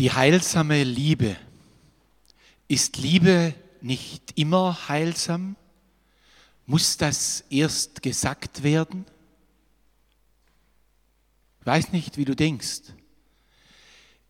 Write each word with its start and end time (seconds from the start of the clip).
Die 0.00 0.10
heilsame 0.10 0.82
Liebe. 0.82 1.36
Ist 2.66 2.96
Liebe 2.96 3.54
nicht 3.80 4.36
immer 4.36 4.88
heilsam? 4.88 5.54
Muss 6.66 6.96
das 6.96 7.44
erst 7.48 8.02
gesagt 8.02 8.64
werden? 8.64 9.04
Ich 11.60 11.66
weiß 11.66 11.92
nicht, 11.92 12.16
wie 12.16 12.24
du 12.24 12.34
denkst. 12.34 12.80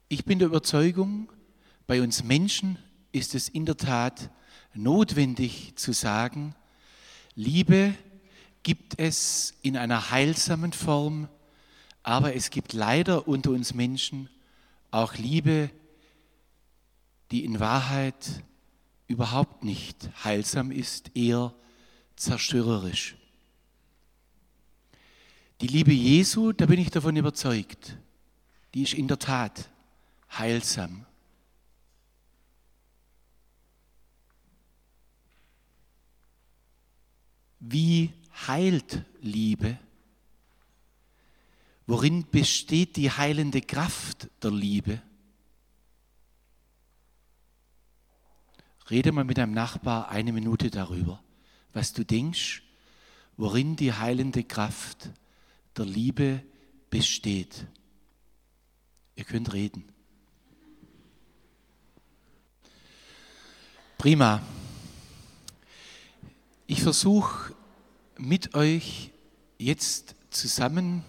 Ich 0.09 0.27
bin 0.27 0.39
der 0.39 0.49
Überzeugung, 0.49 1.33
bei 1.87 2.03
uns 2.03 2.23
Menschen 2.23 2.77
ist 3.13 3.35
es 3.35 3.49
in 3.49 3.65
der 3.65 3.79
Tat 3.79 4.29
notwendig 4.75 5.73
zu 5.77 5.95
sagen, 5.95 6.55
Liebe 7.37 7.95
gibt 8.65 8.99
es 9.01 9.55
in 9.63 9.79
einer 9.79 10.11
heilsamen 10.11 10.75
Form, 10.75 11.29
aber 12.03 12.35
es 12.35 12.51
gibt 12.51 12.75
leider 12.75 13.27
unter 13.27 13.51
uns 13.51 13.73
Menschen 13.73 14.29
auch 14.95 15.15
Liebe, 15.15 15.71
die 17.31 17.45
in 17.45 17.59
Wahrheit 17.59 18.45
überhaupt 19.09 19.65
nicht 19.65 20.09
heilsam 20.23 20.71
ist, 20.71 21.17
eher 21.17 21.53
zerstörerisch. 22.17 23.17
Die 25.61 25.67
Liebe 25.67 25.93
Jesu, 25.93 26.53
da 26.53 26.67
bin 26.67 26.79
ich 26.79 26.91
davon 26.91 27.17
überzeugt, 27.17 27.97
die 28.73 28.83
ist 28.83 28.95
in 28.95 29.09
der 29.09 29.19
Tat 29.19 29.69
heilsam. 30.31 31.07
Wie 37.59 38.13
heilt 38.47 39.05
Liebe? 39.21 39.79
Worin 41.87 42.27
besteht 42.31 42.97
die 42.97 43.11
heilende 43.11 43.61
Kraft 43.61 44.29
der 44.43 44.51
Liebe? 44.51 45.03
Rede 48.91 49.13
mal 49.13 49.25
mit 49.25 49.39
deinem 49.39 49.53
Nachbar 49.53 50.09
eine 50.09 50.33
Minute 50.33 50.71
darüber, 50.71 51.23
was 51.73 51.93
du 51.93 52.05
denkst, 52.05 52.63
worin 53.37 53.77
die 53.77 53.93
heilende 53.93 54.45
Kraft 54.45 55.11
der 55.77 55.87
Liebe 55.87 56.43
besteht. 56.91 57.67
Ihr 59.17 59.25
könnt 59.25 59.53
reden. 59.53 59.85
Prima. 63.99 64.43
Ich 66.67 66.83
versuche 66.83 67.55
mit 68.19 68.55
euch 68.55 69.11
jetzt 69.59 70.15
zusammen 70.31 71.05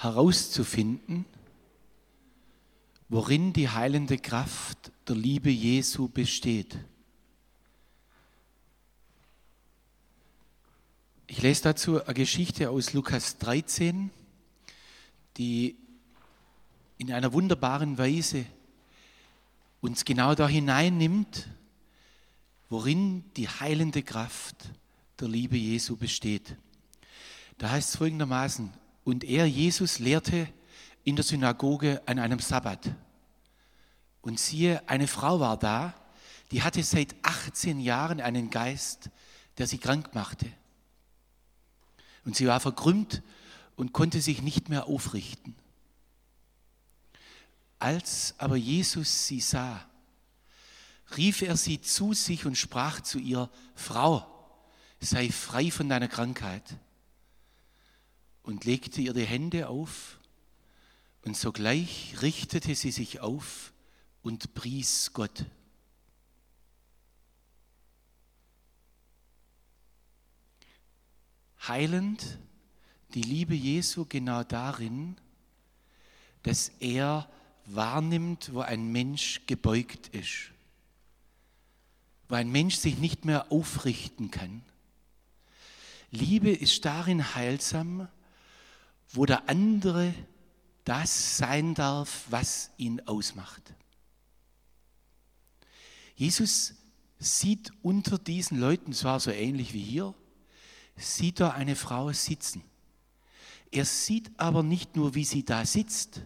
herauszufinden, 0.00 1.26
worin 3.10 3.52
die 3.52 3.68
heilende 3.68 4.16
Kraft 4.16 4.92
der 5.06 5.14
Liebe 5.14 5.50
Jesu 5.50 6.08
besteht. 6.08 6.78
Ich 11.26 11.42
lese 11.42 11.64
dazu 11.64 12.02
eine 12.02 12.14
Geschichte 12.14 12.70
aus 12.70 12.94
Lukas 12.94 13.36
13, 13.38 14.10
die 15.36 15.76
in 16.96 17.12
einer 17.12 17.34
wunderbaren 17.34 17.98
Weise 17.98 18.46
uns 19.82 20.06
genau 20.06 20.34
da 20.34 20.48
hineinnimmt, 20.48 21.46
worin 22.70 23.24
die 23.36 23.48
heilende 23.48 24.02
Kraft 24.02 24.70
der 25.20 25.28
Liebe 25.28 25.58
Jesu 25.58 25.96
besteht. 25.96 26.56
Da 27.58 27.70
heißt 27.70 27.90
es 27.90 27.96
folgendermaßen, 27.96 28.79
und 29.04 29.24
er, 29.24 29.46
Jesus, 29.46 29.98
lehrte 29.98 30.48
in 31.04 31.16
der 31.16 31.24
Synagoge 31.24 32.02
an 32.06 32.18
einem 32.18 32.38
Sabbat. 32.38 32.94
Und 34.20 34.38
siehe, 34.38 34.86
eine 34.88 35.08
Frau 35.08 35.40
war 35.40 35.56
da, 35.56 35.94
die 36.50 36.62
hatte 36.62 36.82
seit 36.82 37.14
18 37.22 37.80
Jahren 37.80 38.20
einen 38.20 38.50
Geist, 38.50 39.10
der 39.58 39.66
sie 39.66 39.78
krank 39.78 40.14
machte. 40.14 40.50
Und 42.24 42.36
sie 42.36 42.46
war 42.46 42.60
verkrümmt 42.60 43.22
und 43.76 43.92
konnte 43.92 44.20
sich 44.20 44.42
nicht 44.42 44.68
mehr 44.68 44.86
aufrichten. 44.86 45.54
Als 47.78 48.34
aber 48.36 48.56
Jesus 48.56 49.26
sie 49.26 49.40
sah, 49.40 49.86
rief 51.16 51.40
er 51.40 51.56
sie 51.56 51.80
zu 51.80 52.12
sich 52.12 52.44
und 52.44 52.58
sprach 52.58 53.00
zu 53.00 53.18
ihr, 53.18 53.48
Frau, 53.74 54.26
sei 55.00 55.30
frei 55.30 55.70
von 55.70 55.88
deiner 55.88 56.08
Krankheit 56.08 56.62
und 58.50 58.64
legte 58.64 59.00
ihr 59.00 59.12
die 59.12 59.24
Hände 59.24 59.68
auf, 59.68 60.18
und 61.22 61.36
sogleich 61.36 62.16
richtete 62.20 62.74
sie 62.74 62.90
sich 62.90 63.20
auf 63.20 63.72
und 64.22 64.54
pries 64.54 65.12
Gott. 65.12 65.44
Heilend 71.68 72.38
die 73.14 73.22
Liebe 73.22 73.54
Jesu 73.54 74.04
genau 74.04 74.42
darin, 74.42 75.16
dass 76.42 76.70
er 76.80 77.30
wahrnimmt, 77.66 78.52
wo 78.52 78.60
ein 78.62 78.90
Mensch 78.90 79.42
gebeugt 79.46 80.08
ist, 80.08 80.50
wo 82.28 82.34
ein 82.34 82.50
Mensch 82.50 82.74
sich 82.76 82.98
nicht 82.98 83.24
mehr 83.24 83.52
aufrichten 83.52 84.32
kann. 84.32 84.64
Liebe 86.10 86.50
ist 86.50 86.84
darin 86.84 87.36
heilsam, 87.36 88.08
wo 89.12 89.26
der 89.26 89.48
andere 89.48 90.14
das 90.84 91.36
sein 91.36 91.74
darf, 91.74 92.26
was 92.30 92.70
ihn 92.76 93.00
ausmacht. 93.06 93.74
Jesus 96.14 96.74
sieht 97.18 97.72
unter 97.82 98.18
diesen 98.18 98.58
Leuten, 98.58 98.92
zwar 98.92 99.20
so 99.20 99.30
ähnlich 99.30 99.72
wie 99.72 99.82
hier, 99.82 100.14
sieht 100.96 101.40
er 101.40 101.54
eine 101.54 101.76
Frau 101.76 102.12
sitzen. 102.12 102.62
Er 103.70 103.84
sieht 103.84 104.30
aber 104.36 104.62
nicht 104.62 104.96
nur, 104.96 105.14
wie 105.14 105.24
sie 105.24 105.44
da 105.44 105.64
sitzt, 105.64 106.22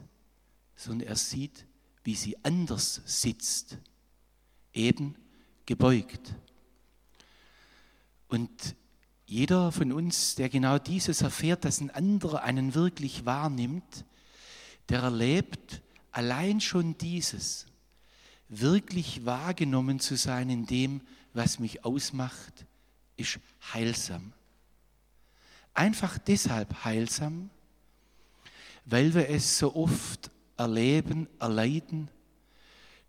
sondern 0.77 1.09
er 1.09 1.17
sieht, 1.17 1.67
wie 2.03 2.15
sie 2.15 2.37
anders 2.43 3.03
sitzt, 3.05 3.78
eben 4.73 5.15
gebeugt. 5.67 6.34
Und 8.28 8.75
jeder 9.27 9.73
von 9.73 9.93
uns, 9.93 10.35
der 10.35 10.49
genau 10.49 10.79
dieses 10.79 11.23
erfährt, 11.23 11.65
dass 11.65 11.81
ein 11.81 11.91
anderer 11.91 12.43
einen 12.43 12.75
wirklich 12.75 13.25
wahrnimmt, 13.25 14.05
der 14.89 15.01
erlebt 15.01 15.83
allein 16.12 16.61
schon 16.61 16.97
dieses, 16.99 17.67
wirklich 18.49 19.25
wahrgenommen 19.25 20.01
zu 20.01 20.17
sein 20.17 20.51
in 20.51 20.67
dem, 20.67 21.01
was 21.33 21.59
mich 21.59 21.85
ausmacht, 21.85 22.67
ist 23.17 23.39
heilsam. 23.73 24.33
Einfach 25.73 26.19
deshalb 26.19 26.85
heilsam, 26.85 27.51
weil 28.85 29.15
wir 29.15 29.29
es 29.29 29.59
so 29.59 29.75
oft 29.75 30.31
erleben, 30.56 31.29
erleiden, 31.41 32.09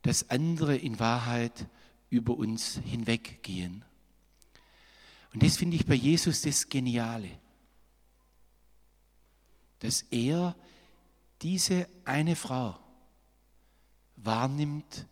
dass 0.01 0.29
andere 0.29 0.75
in 0.75 0.99
Wahrheit 0.99 1.67
über 2.09 2.37
uns 2.37 2.79
hinweggehen. 2.83 3.83
Und 5.35 5.43
das 5.43 5.57
finde 5.57 5.75
ich 5.75 5.85
bei 5.85 5.95
Jesus 5.95 6.43
das 6.43 6.69
Geniale, 6.69 7.29
dass 9.79 10.03
er 10.03 10.55
diese 11.41 11.89
eine 12.05 12.37
Frau 12.37 12.79
wahrnimmt 14.15 15.05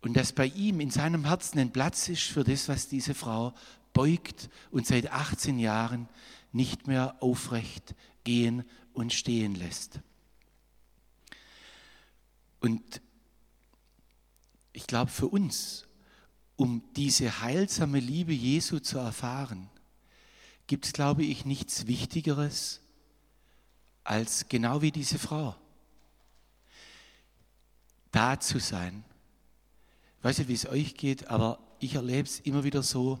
und 0.00 0.14
dass 0.16 0.32
bei 0.32 0.46
ihm 0.46 0.78
in 0.78 0.92
seinem 0.92 1.24
Herzen 1.24 1.58
ein 1.58 1.72
Platz 1.72 2.08
ist 2.08 2.22
für 2.22 2.44
das, 2.44 2.68
was 2.68 2.86
diese 2.86 3.14
Frau 3.14 3.52
beugt 3.92 4.48
und 4.70 4.86
seit 4.86 5.10
18 5.10 5.58
Jahren 5.58 6.08
nicht 6.52 6.86
mehr 6.86 7.16
aufrecht 7.20 7.96
gehen 8.22 8.62
und 8.92 9.12
stehen 9.12 9.56
lässt. 9.56 9.98
Und 12.60 13.02
ich 14.72 14.86
glaube, 14.86 15.10
für 15.10 15.26
uns 15.26 15.84
um 16.56 16.82
diese 16.94 17.40
heilsame 17.40 17.98
Liebe 17.98 18.32
Jesu 18.32 18.78
zu 18.78 18.98
erfahren, 18.98 19.68
gibt 20.66 20.86
es, 20.86 20.92
glaube 20.92 21.24
ich, 21.24 21.44
nichts 21.44 21.86
Wichtigeres 21.86 22.80
als 24.04 24.48
genau 24.48 24.82
wie 24.82 24.92
diese 24.92 25.18
Frau. 25.18 25.56
Da 28.12 28.38
zu 28.38 28.60
sein. 28.60 29.04
Ich 30.18 30.24
weiß 30.24 30.38
nicht, 30.38 30.48
wie 30.48 30.54
es 30.54 30.66
euch 30.66 30.94
geht, 30.94 31.28
aber 31.28 31.58
ich 31.80 31.96
erlebe 31.96 32.28
es 32.28 32.40
immer 32.40 32.64
wieder 32.64 32.82
so. 32.82 33.20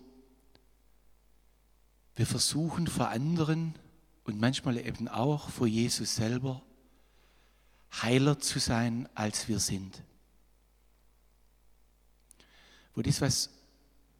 Wir 2.14 2.26
versuchen 2.26 2.86
vor 2.86 3.08
anderen 3.08 3.74
und 4.22 4.40
manchmal 4.40 4.78
eben 4.78 5.08
auch 5.08 5.50
vor 5.50 5.66
Jesus 5.66 6.14
selber 6.14 6.62
heiler 8.02 8.38
zu 8.38 8.58
sein, 8.58 9.08
als 9.14 9.48
wir 9.48 9.58
sind 9.58 10.02
wo 12.94 13.02
das, 13.02 13.20
was 13.20 13.50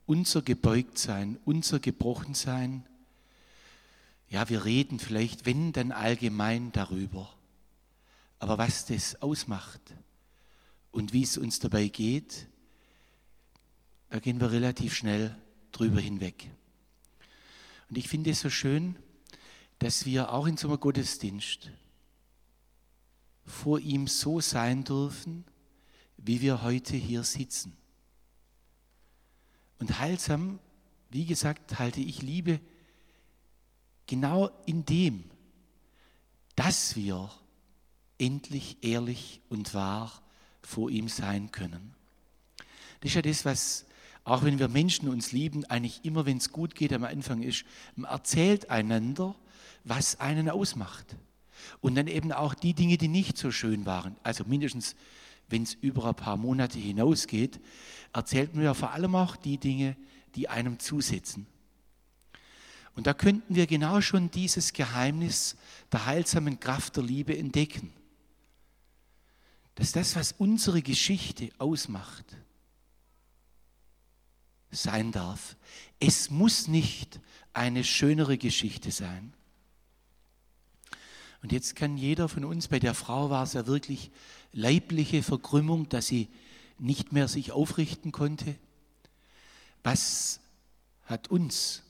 unser 0.07 0.43
Gebeugtsein, 0.43 1.39
unser 1.45 1.81
Gebrochensein, 1.81 2.87
ja, 4.29 4.49
wir 4.49 4.65
reden 4.65 4.99
vielleicht, 4.99 5.47
wenn, 5.47 5.73
dann 5.73 5.93
allgemein 5.93 6.73
darüber. 6.73 7.33
Aber 8.39 8.59
was 8.59 8.85
das 8.87 9.23
ausmacht 9.23 9.81
und 10.91 11.13
wie 11.13 11.23
es 11.23 11.39
uns 11.39 11.61
dabei 11.61 11.89
geht, 11.89 12.49
da 14.11 14.19
gehen 14.19 14.41
wir 14.41 14.51
relativ 14.51 14.95
schnell 14.95 15.37
drüber 15.73 16.01
hinweg. 16.01 16.51
Und 17.89 17.99
ich 17.99 18.09
finde 18.09 18.31
es 18.31 18.41
so 18.41 18.51
schön, 18.51 18.97
dass 19.79 20.05
wir 20.05 20.33
auch 20.33 20.47
in 20.47 20.57
so 20.57 20.69
einem 20.69 20.81
Gottesdienst 20.81 21.71
vor 23.45 23.79
ihm 23.79 24.07
so 24.07 24.41
sein 24.41 24.85
dürfen, 24.85 25.45
wie 26.17 26.41
wir 26.41 26.63
heute 26.63 26.97
hier 26.97 27.25
sitzen. 27.25 27.77
Und 29.79 29.99
heilsam, 29.99 30.59
wie 31.11 31.27
gesagt, 31.27 31.79
halte 31.79 32.01
ich 32.01 32.23
Liebe 32.23 32.61
genau 34.07 34.51
in 34.67 34.85
dem, 34.85 35.25
dass 36.57 36.97
wir 36.97 37.31
endlich 38.19 38.79
ehrlich 38.83 39.41
und 39.49 39.75
wahr 39.75 40.23
vor 40.63 40.91
ihm 40.91 41.09
sein 41.09 41.51
können. 41.53 41.95
Das 43.01 43.11
ist 43.11 43.15
ja 43.17 43.23
das, 43.23 43.45
was, 43.45 43.87
auch 44.25 44.45
wenn 44.45 44.59
wir 44.59 44.69
Menschen 44.69 45.09
uns 45.09 45.33
lieben, 45.33 45.65
eigentlich 45.67 46.05
immer, 46.05 46.27
wenn 46.27 46.39
es 46.39 46.53
gut 46.53 46.75
geht, 46.75 46.93
am 46.93 47.05
Anfang 47.05 47.43
ist, 47.43 47.65
man 47.97 48.11
erzählt 48.11 48.71
einander, 48.71 49.35
was 49.85 50.21
einen 50.21 50.49
ausmacht. 50.49 51.17
Und 51.81 51.95
dann 51.95 52.07
eben 52.07 52.33
auch 52.33 52.55
die 52.55 52.75
Dinge, 52.75 52.99
die 52.99 53.09
nicht 53.09 53.37
so 53.37 53.51
schön 53.51 53.87
waren. 53.87 54.17
Also 54.23 54.45
mindestens, 54.45 54.97
wenn 55.49 55.63
es 55.63 55.75
über 55.75 56.07
ein 56.07 56.15
paar 56.15 56.37
Monate 56.37 56.79
hinausgeht, 56.79 57.61
erzählt 58.13 58.55
ja 58.55 58.75
vor 58.75 58.93
allem 58.93 59.15
auch 59.15 59.37
die 59.37 59.59
Dinge, 59.59 59.97
die 60.35 60.49
einem 60.49 60.79
zusetzen. 60.79 61.47
Und 62.95 63.07
da 63.07 63.15
könnten 63.15 63.55
wir 63.55 63.67
genau 63.67 64.01
schon 64.01 64.31
dieses 64.31 64.73
Geheimnis 64.73 65.57
der 65.91 66.07
heilsamen 66.07 66.61
Kraft 66.61 66.97
der 66.97 67.03
Liebe 67.03 67.37
entdecken. 67.37 67.93
Dass 69.75 69.91
das, 69.91 70.15
was 70.15 70.33
unsere 70.33 70.83
Geschichte 70.83 71.51
ausmacht, 71.59 72.25
sein 74.71 75.13
darf. 75.13 75.57
Es 75.99 76.31
muss 76.31 76.69
nicht 76.69 77.21
eine 77.53 77.85
schönere 77.85 78.39
Geschichte 78.39 78.91
sein. 78.91 79.33
Und 81.43 81.53
jetzt 81.53 81.77
kann 81.77 81.97
jeder 81.97 82.29
von 82.29 82.45
uns, 82.45 82.69
bei 82.69 82.79
der 82.79 82.95
Frau 82.95 83.31
war 83.31 83.43
es 83.43 83.53
ja 83.53 83.67
wirklich 83.67 84.11
leibliche 84.55 85.23
Verkrümmung, 85.23 85.89
dass 85.89 86.07
sie 86.07 86.29
nicht 86.79 87.13
mehr 87.13 87.29
sich 87.29 87.53
aufrichten 87.53 88.13
konnte. 88.13 88.57
Was 89.83 90.41
hat 91.05 91.29
uns 91.29 91.83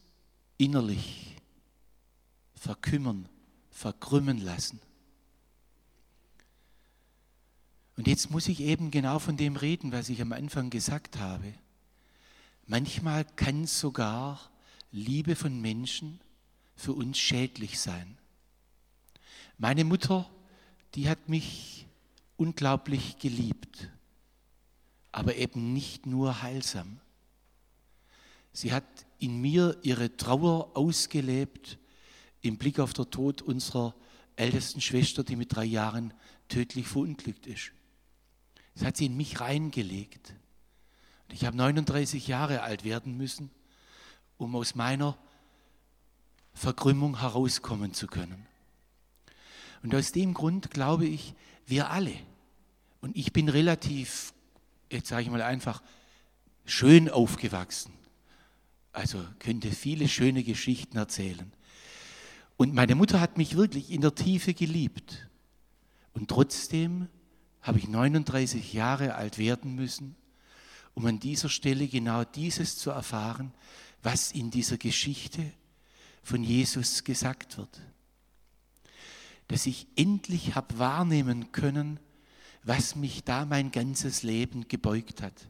innerlich 0.56 1.37
verkümmern, 2.55 3.28
verkrümmen 3.70 4.38
lassen? 4.38 4.81
Und 7.96 8.08
jetzt 8.08 8.31
muss 8.31 8.49
ich 8.49 8.61
eben 8.61 8.90
genau 8.90 9.20
von 9.20 9.37
dem 9.37 9.55
reden, 9.55 9.93
was 9.93 10.08
ich 10.08 10.20
am 10.20 10.32
Anfang 10.32 10.70
gesagt 10.70 11.19
habe. 11.19 11.55
Manchmal 12.66 13.25
kann 13.25 13.66
sogar 13.66 14.50
Liebe 14.90 15.37
von 15.37 15.61
Menschen 15.61 16.20
für 16.75 16.93
uns 16.93 17.19
schädlich 17.19 17.78
sein. 17.78 18.16
Meine 19.58 19.84
Mutter, 19.84 20.28
die 20.94 21.08
hat 21.08 21.28
mich 21.28 21.84
unglaublich 22.37 23.19
geliebt, 23.19 23.91
aber 25.13 25.37
eben 25.37 25.73
nicht 25.73 26.07
nur 26.07 26.43
heilsam. 26.43 27.01
Sie 28.53 28.73
hat 28.73 28.85
in 29.19 29.41
mir 29.41 29.77
ihre 29.83 30.17
Trauer 30.17 30.77
ausgelebt 30.77 31.79
im 32.41 32.59
Blick 32.59 32.79
auf 32.79 32.93
den 32.93 33.11
Tod 33.11 33.43
unserer 33.43 33.95
ältesten 34.37 34.81
Schwester, 34.81 35.25
die 35.25 35.37
mit 35.37 35.55
drei 35.55 35.65
Jahren 35.65 36.13
tödlich 36.49 36.87
verunglückt 36.87 37.47
ist. 37.47 37.73
Das 38.75 38.85
hat 38.85 38.97
sie 38.97 39.07
in 39.07 39.17
mich 39.17 39.41
reingelegt. 39.41 40.35
Ich 41.33 41.45
habe 41.45 41.57
39 41.57 42.29
Jahre 42.29 42.63
alt 42.63 42.85
werden 42.85 43.17
müssen, 43.17 43.51
um 44.37 44.55
aus 44.57 44.75
meiner 44.75 45.17
Verkrümmung 46.53 47.21
herauskommen 47.21 47.93
zu 47.93 48.07
können. 48.07 48.47
Und 49.83 49.95
aus 49.95 50.13
dem 50.13 50.35
Grund 50.35 50.71
glaube 50.71 51.07
ich, 51.07 51.35
wir 51.66 51.90
alle, 51.90 52.14
und 53.00 53.16
ich 53.16 53.32
bin 53.32 53.49
relativ, 53.49 54.32
jetzt 54.90 55.08
sage 55.08 55.22
ich 55.22 55.31
mal 55.31 55.43
einfach, 55.43 55.82
schön 56.64 57.08
aufgewachsen. 57.08 57.93
Also 58.93 59.22
könnte 59.38 59.70
viele 59.72 60.08
schöne 60.08 60.43
Geschichten 60.43 60.96
erzählen. 60.96 61.52
Und 62.56 62.72
meine 62.72 62.94
Mutter 62.94 63.20
hat 63.20 63.37
mich 63.37 63.56
wirklich 63.56 63.90
in 63.90 64.00
der 64.00 64.14
Tiefe 64.14 64.55
geliebt. 64.55 65.28
Und 66.12 66.28
trotzdem 66.31 67.08
habe 67.61 67.78
ich 67.78 67.88
39 67.88 68.72
Jahre 68.72 69.16
alt 69.16 69.37
werden 69.38 69.75
müssen, 69.75 70.16
um 70.94 71.05
an 71.06 71.19
dieser 71.19 71.49
Stelle 71.49 71.88
genau 71.88 72.25
dieses 72.25 72.78
zu 72.78 72.90
erfahren, 72.90 73.52
was 74.02 74.32
in 74.32 74.50
dieser 74.50 74.78
Geschichte 74.78 75.52
von 76.22 76.44
Jesus 76.44 77.05
gesagt 77.05 77.58
wird 77.58 77.81
dass 79.49 79.67
ich 79.67 79.87
endlich 79.96 80.55
habe 80.55 80.79
wahrnehmen 80.79 81.52
können, 81.52 82.00
was 82.62 82.96
mich 82.96 83.25
da 83.25 83.44
mein 83.44 83.70
ganzes 83.70 84.23
Leben 84.23 84.69
gebeugt 84.69 85.23
hat. 85.23 85.49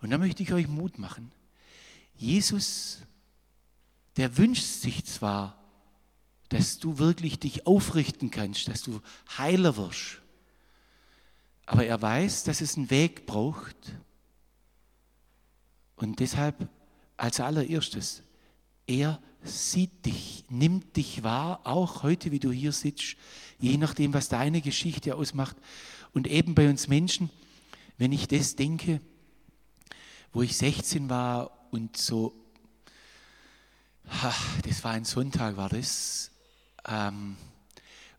Und 0.00 0.10
da 0.10 0.18
möchte 0.18 0.42
ich 0.42 0.52
euch 0.52 0.68
Mut 0.68 0.98
machen. 0.98 1.32
Jesus, 2.16 2.98
der 4.16 4.36
wünscht 4.36 4.64
sich 4.64 5.04
zwar, 5.04 5.58
dass 6.48 6.78
du 6.78 6.98
wirklich 6.98 7.38
dich 7.38 7.66
aufrichten 7.66 8.30
kannst, 8.30 8.68
dass 8.68 8.82
du 8.82 9.00
heiler 9.36 9.76
wirst, 9.76 10.20
aber 11.66 11.84
er 11.84 12.00
weiß, 12.00 12.44
dass 12.44 12.62
es 12.62 12.76
einen 12.76 12.88
Weg 12.88 13.26
braucht. 13.26 13.76
Und 15.96 16.20
deshalb 16.20 16.68
als 17.18 17.40
allererstes, 17.40 18.22
er 18.88 19.20
sieht 19.42 20.04
dich, 20.04 20.44
nimmt 20.48 20.96
dich 20.96 21.22
wahr, 21.22 21.60
auch 21.64 22.02
heute, 22.02 22.32
wie 22.32 22.40
du 22.40 22.50
hier 22.50 22.72
sitzt, 22.72 23.16
je 23.60 23.76
nachdem, 23.76 24.12
was 24.14 24.28
deine 24.28 24.60
Geschichte 24.60 25.14
ausmacht. 25.14 25.56
Und 26.12 26.26
eben 26.26 26.54
bei 26.54 26.68
uns 26.68 26.88
Menschen, 26.88 27.30
wenn 27.98 28.12
ich 28.12 28.26
das 28.26 28.56
denke, 28.56 29.00
wo 30.32 30.42
ich 30.42 30.56
16 30.56 31.08
war 31.08 31.50
und 31.70 31.96
so, 31.96 32.34
das 34.64 34.82
war 34.84 34.92
ein 34.92 35.04
Sonntag, 35.04 35.56
war 35.56 35.68
das, 35.68 36.30
ähm, 36.86 37.36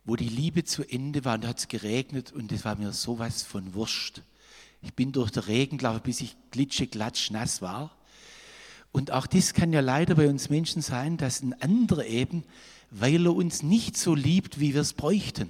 wo 0.06 0.16
die 0.16 0.30
Liebe 0.30 0.64
zu 0.64 0.84
Ende 0.84 1.26
war 1.26 1.36
und 1.36 1.48
hat 1.48 1.60
es 1.60 1.68
geregnet 1.68 2.32
und 2.32 2.52
es 2.52 2.64
war 2.64 2.76
mir 2.76 2.94
sowas 2.94 3.44
von 3.44 3.74
Wurscht. 3.74 4.22
Ich 4.82 4.94
bin 4.94 5.12
durch 5.12 5.32
den 5.32 5.44
Regen, 5.44 5.78
glaube 5.78 5.98
ich, 5.98 6.04
bis 6.04 6.22
ich 6.22 6.38
glitsche, 6.52 6.88
glatsch, 6.88 7.32
nass 7.32 7.62
war. 7.62 7.99
Und 8.92 9.12
auch 9.12 9.28
das 9.28 9.54
kann 9.54 9.72
ja 9.72 9.82
leider 9.82 10.16
bei 10.16 10.30
uns 10.30 10.50
Menschen 10.50 10.82
sein, 10.82 11.18
dass 11.18 11.42
ein 11.42 11.60
anderer 11.62 12.06
eben, 12.06 12.44
weil 12.92 13.26
er 13.26 13.36
uns 13.36 13.62
nicht 13.62 13.98
so 13.98 14.16
liebt, 14.16 14.60
wie 14.60 14.74
wir 14.74 14.82
es 14.82 14.94
bräuchten, 14.94 15.50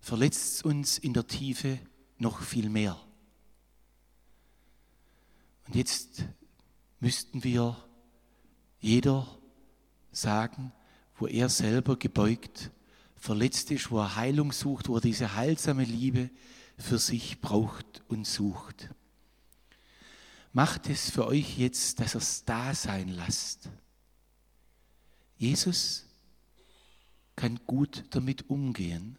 verletzt 0.00 0.64
uns 0.64 0.98
in 0.98 1.14
der 1.14 1.26
Tiefe 1.26 1.78
noch 2.18 2.42
viel 2.42 2.68
mehr. 2.68 3.00
Und 5.66 5.76
jetzt 5.76 6.24
müssten 7.00 7.42
wir 7.42 7.76
jeder 8.80 9.26
sagen, 10.12 10.72
wo 11.16 11.26
er 11.26 11.48
selber 11.48 11.96
gebeugt, 11.96 12.70
verletzt 13.16 13.70
ist, 13.70 13.90
wo 13.90 13.98
er 14.00 14.16
Heilung 14.16 14.52
sucht, 14.52 14.88
wo 14.88 14.96
er 14.96 15.00
diese 15.00 15.34
heilsame 15.36 15.84
Liebe 15.84 16.28
für 16.76 16.98
sich 16.98 17.40
braucht 17.40 18.02
und 18.08 18.26
sucht. 18.26 18.90
Macht 20.54 20.88
es 20.88 21.10
für 21.10 21.26
euch 21.26 21.58
jetzt, 21.58 21.98
dass 21.98 22.14
ihr 22.14 22.18
es 22.18 22.44
da 22.44 22.76
sein 22.76 23.08
lasst. 23.08 23.68
Jesus 25.36 26.06
kann 27.34 27.58
gut 27.66 28.04
damit 28.10 28.48
umgehen, 28.48 29.18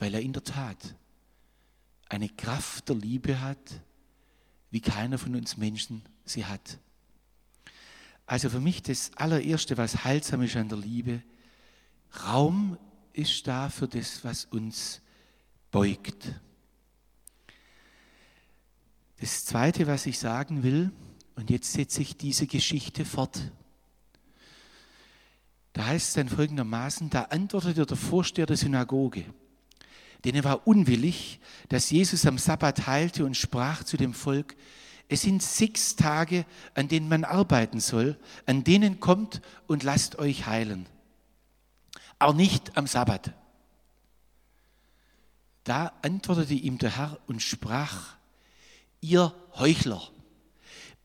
weil 0.00 0.14
er 0.14 0.20
in 0.20 0.32
der 0.32 0.42
Tat 0.42 0.96
eine 2.08 2.28
Kraft 2.28 2.88
der 2.88 2.96
Liebe 2.96 3.40
hat, 3.40 3.80
wie 4.72 4.80
keiner 4.80 5.16
von 5.16 5.36
uns 5.36 5.56
Menschen 5.56 6.02
sie 6.24 6.44
hat. 6.44 6.80
Also 8.26 8.50
für 8.50 8.60
mich 8.60 8.82
das 8.82 9.12
allererste, 9.14 9.76
was 9.76 10.02
heilsam 10.02 10.42
ist 10.42 10.56
an 10.56 10.68
der 10.68 10.78
Liebe, 10.78 11.22
Raum 12.26 12.78
ist 13.12 13.46
da 13.46 13.68
für 13.68 13.86
das, 13.86 14.24
was 14.24 14.44
uns 14.46 15.00
beugt. 15.70 16.34
Das 19.24 19.46
Zweite, 19.46 19.86
was 19.86 20.04
ich 20.04 20.18
sagen 20.18 20.62
will, 20.62 20.92
und 21.34 21.48
jetzt 21.48 21.72
setze 21.72 22.02
ich 22.02 22.14
diese 22.14 22.46
Geschichte 22.46 23.06
fort. 23.06 23.52
Da 25.72 25.86
heißt 25.86 26.08
es 26.08 26.12
dann 26.12 26.28
folgendermaßen, 26.28 27.08
da 27.08 27.22
antwortete 27.22 27.86
der 27.86 27.96
Vorsteher 27.96 28.44
der 28.44 28.58
Synagoge, 28.58 29.24
denn 30.24 30.34
er 30.34 30.44
war 30.44 30.66
unwillig, 30.66 31.40
dass 31.70 31.88
Jesus 31.88 32.26
am 32.26 32.36
Sabbat 32.36 32.86
heilte 32.86 33.24
und 33.24 33.34
sprach 33.34 33.82
zu 33.82 33.96
dem 33.96 34.12
Volk, 34.12 34.56
es 35.08 35.22
sind 35.22 35.42
sechs 35.42 35.96
Tage, 35.96 36.44
an 36.74 36.88
denen 36.88 37.08
man 37.08 37.24
arbeiten 37.24 37.80
soll, 37.80 38.18
an 38.44 38.62
denen 38.62 39.00
kommt 39.00 39.40
und 39.66 39.84
lasst 39.84 40.18
euch 40.18 40.44
heilen. 40.44 40.84
Aber 42.18 42.34
nicht 42.34 42.76
am 42.76 42.86
Sabbat. 42.86 43.32
Da 45.64 45.94
antwortete 46.02 46.52
ihm 46.52 46.76
der 46.76 46.98
Herr 46.98 47.18
und 47.26 47.40
sprach, 47.40 48.18
ihr 49.04 49.34
Heuchler, 49.56 50.02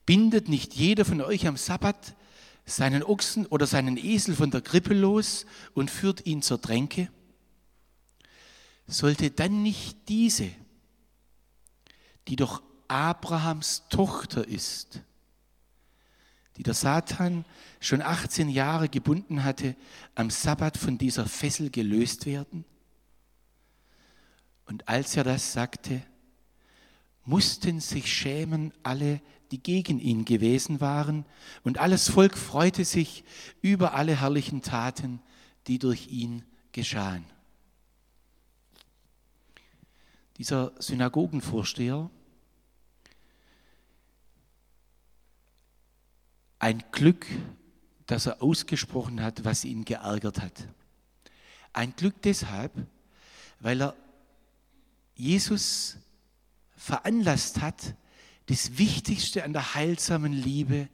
bindet 0.06 0.48
nicht 0.48 0.74
jeder 0.74 1.04
von 1.04 1.20
euch 1.20 1.46
am 1.46 1.58
Sabbat 1.58 2.16
seinen 2.64 3.02
Ochsen 3.02 3.46
oder 3.46 3.66
seinen 3.66 3.98
Esel 3.98 4.34
von 4.34 4.50
der 4.50 4.62
Krippe 4.62 4.94
los 4.94 5.44
und 5.74 5.90
führt 5.90 6.24
ihn 6.26 6.40
zur 6.40 6.60
Tränke? 6.60 7.10
Sollte 8.86 9.30
dann 9.30 9.62
nicht 9.62 10.08
diese, 10.08 10.50
die 12.26 12.36
doch 12.36 12.62
Abrahams 12.88 13.84
Tochter 13.90 14.48
ist, 14.48 15.02
die 16.56 16.62
der 16.62 16.74
Satan 16.74 17.44
schon 17.80 18.02
18 18.02 18.48
Jahre 18.48 18.88
gebunden 18.88 19.44
hatte, 19.44 19.76
am 20.14 20.30
Sabbat 20.30 20.76
von 20.78 20.96
dieser 20.96 21.26
Fessel 21.26 21.70
gelöst 21.70 22.24
werden? 22.24 22.64
Und 24.64 24.88
als 24.88 25.16
er 25.16 25.24
das 25.24 25.52
sagte, 25.52 26.02
mussten 27.24 27.80
sich 27.80 28.12
schämen 28.12 28.72
alle, 28.82 29.20
die 29.50 29.62
gegen 29.62 29.98
ihn 29.98 30.24
gewesen 30.24 30.80
waren, 30.80 31.24
und 31.64 31.78
alles 31.78 32.08
Volk 32.08 32.36
freute 32.36 32.84
sich 32.84 33.24
über 33.62 33.94
alle 33.94 34.20
herrlichen 34.20 34.62
Taten, 34.62 35.20
die 35.66 35.78
durch 35.78 36.08
ihn 36.08 36.44
geschahen. 36.72 37.24
Dieser 40.38 40.72
Synagogenvorsteher, 40.78 42.10
ein 46.58 46.82
Glück, 46.92 47.26
dass 48.06 48.26
er 48.26 48.42
ausgesprochen 48.42 49.22
hat, 49.22 49.44
was 49.44 49.64
ihn 49.64 49.84
geärgert 49.84 50.40
hat. 50.40 50.68
Ein 51.72 51.94
Glück 51.96 52.20
deshalb, 52.22 52.72
weil 53.60 53.82
er 53.82 53.96
Jesus 55.14 55.96
veranlasst 56.80 57.60
hat, 57.60 57.94
das 58.46 58.78
Wichtigste 58.78 59.44
an 59.44 59.52
der 59.52 59.74
heilsamen 59.74 60.32
Liebe 60.32 60.88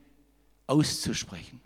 auszusprechen. 0.66 1.60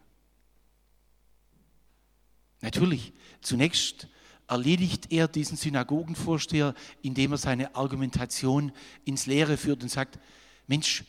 Natürlich, 2.60 3.14
zunächst 3.40 4.08
erledigt 4.46 5.10
er 5.10 5.26
diesen 5.26 5.56
Synagogenvorsteher, 5.56 6.74
indem 7.00 7.32
er 7.32 7.38
seine 7.38 7.74
Argumentation 7.74 8.72
ins 9.06 9.24
Leere 9.24 9.56
führt 9.56 9.82
und 9.82 9.88
sagt, 9.88 10.18
Mensch, 10.66 11.02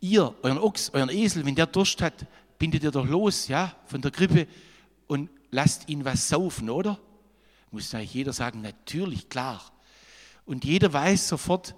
ihr, 0.00 0.34
euren 0.42 0.58
Ochs, 0.58 0.90
euren 0.90 1.08
Esel, 1.08 1.46
wenn 1.46 1.54
der 1.54 1.66
Durst 1.66 2.02
hat, 2.02 2.26
bindet 2.58 2.82
ihr 2.82 2.90
doch 2.90 3.06
los, 3.06 3.46
ja, 3.46 3.76
von 3.86 4.02
der 4.02 4.10
Krippe 4.10 4.48
und 5.06 5.30
lasst 5.52 5.88
ihn 5.88 6.04
was 6.04 6.28
saufen, 6.28 6.68
oder? 6.68 6.98
Muss 7.70 7.90
da 7.90 8.00
jeder 8.00 8.32
sagen, 8.32 8.60
natürlich, 8.60 9.28
klar. 9.28 9.62
Und 10.44 10.64
jeder 10.64 10.92
weiß 10.92 11.28
sofort, 11.28 11.76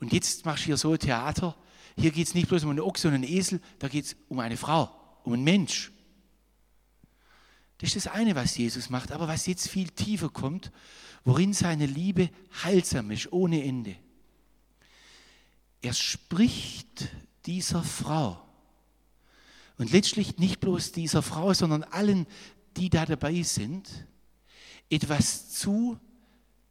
und 0.00 0.12
jetzt 0.12 0.44
machst 0.44 0.64
du 0.64 0.66
hier 0.66 0.76
so 0.76 0.96
Theater, 0.96 1.56
hier 1.98 2.10
geht 2.10 2.26
es 2.26 2.34
nicht 2.34 2.48
bloß 2.48 2.64
um 2.64 2.70
einen 2.70 2.80
Ochs 2.80 3.04
und 3.04 3.14
einen 3.14 3.24
Esel, 3.24 3.60
da 3.78 3.88
geht 3.88 4.04
es 4.04 4.16
um 4.28 4.38
eine 4.40 4.56
Frau, 4.56 4.90
um 5.24 5.32
einen 5.32 5.44
Mensch. 5.44 5.92
Das 7.78 7.94
ist 7.94 8.06
das 8.06 8.12
eine, 8.12 8.34
was 8.34 8.56
Jesus 8.56 8.90
macht, 8.90 9.12
aber 9.12 9.28
was 9.28 9.46
jetzt 9.46 9.68
viel 9.68 9.88
tiefer 9.90 10.28
kommt, 10.28 10.72
worin 11.24 11.52
seine 11.52 11.86
Liebe 11.86 12.30
heilsam 12.62 13.10
ist, 13.10 13.32
ohne 13.32 13.62
Ende. 13.62 13.96
Er 15.82 15.92
spricht 15.92 17.08
dieser 17.44 17.82
Frau 17.82 18.42
und 19.78 19.92
letztlich 19.92 20.38
nicht 20.38 20.60
bloß 20.60 20.92
dieser 20.92 21.22
Frau, 21.22 21.52
sondern 21.52 21.84
allen, 21.84 22.26
die 22.76 22.90
da 22.90 23.04
dabei 23.04 23.42
sind, 23.42 23.88
etwas 24.88 25.50
zu, 25.50 25.98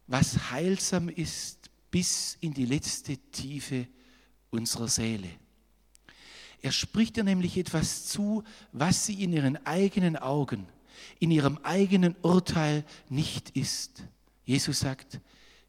was 0.06 0.50
heilsam 0.50 1.08
ist 1.08 1.65
bis 1.90 2.36
in 2.40 2.52
die 2.52 2.66
letzte 2.66 3.16
Tiefe 3.16 3.86
unserer 4.50 4.88
Seele. 4.88 5.28
Er 6.62 6.72
spricht 6.72 7.16
ihr 7.16 7.24
nämlich 7.24 7.56
etwas 7.56 8.06
zu, 8.06 8.42
was 8.72 9.06
sie 9.06 9.22
in 9.22 9.32
ihren 9.32 9.64
eigenen 9.66 10.16
Augen, 10.16 10.66
in 11.18 11.30
ihrem 11.30 11.58
eigenen 11.62 12.16
Urteil 12.22 12.84
nicht 13.08 13.50
ist. 13.50 14.02
Jesus 14.44 14.80
sagt, 14.80 15.20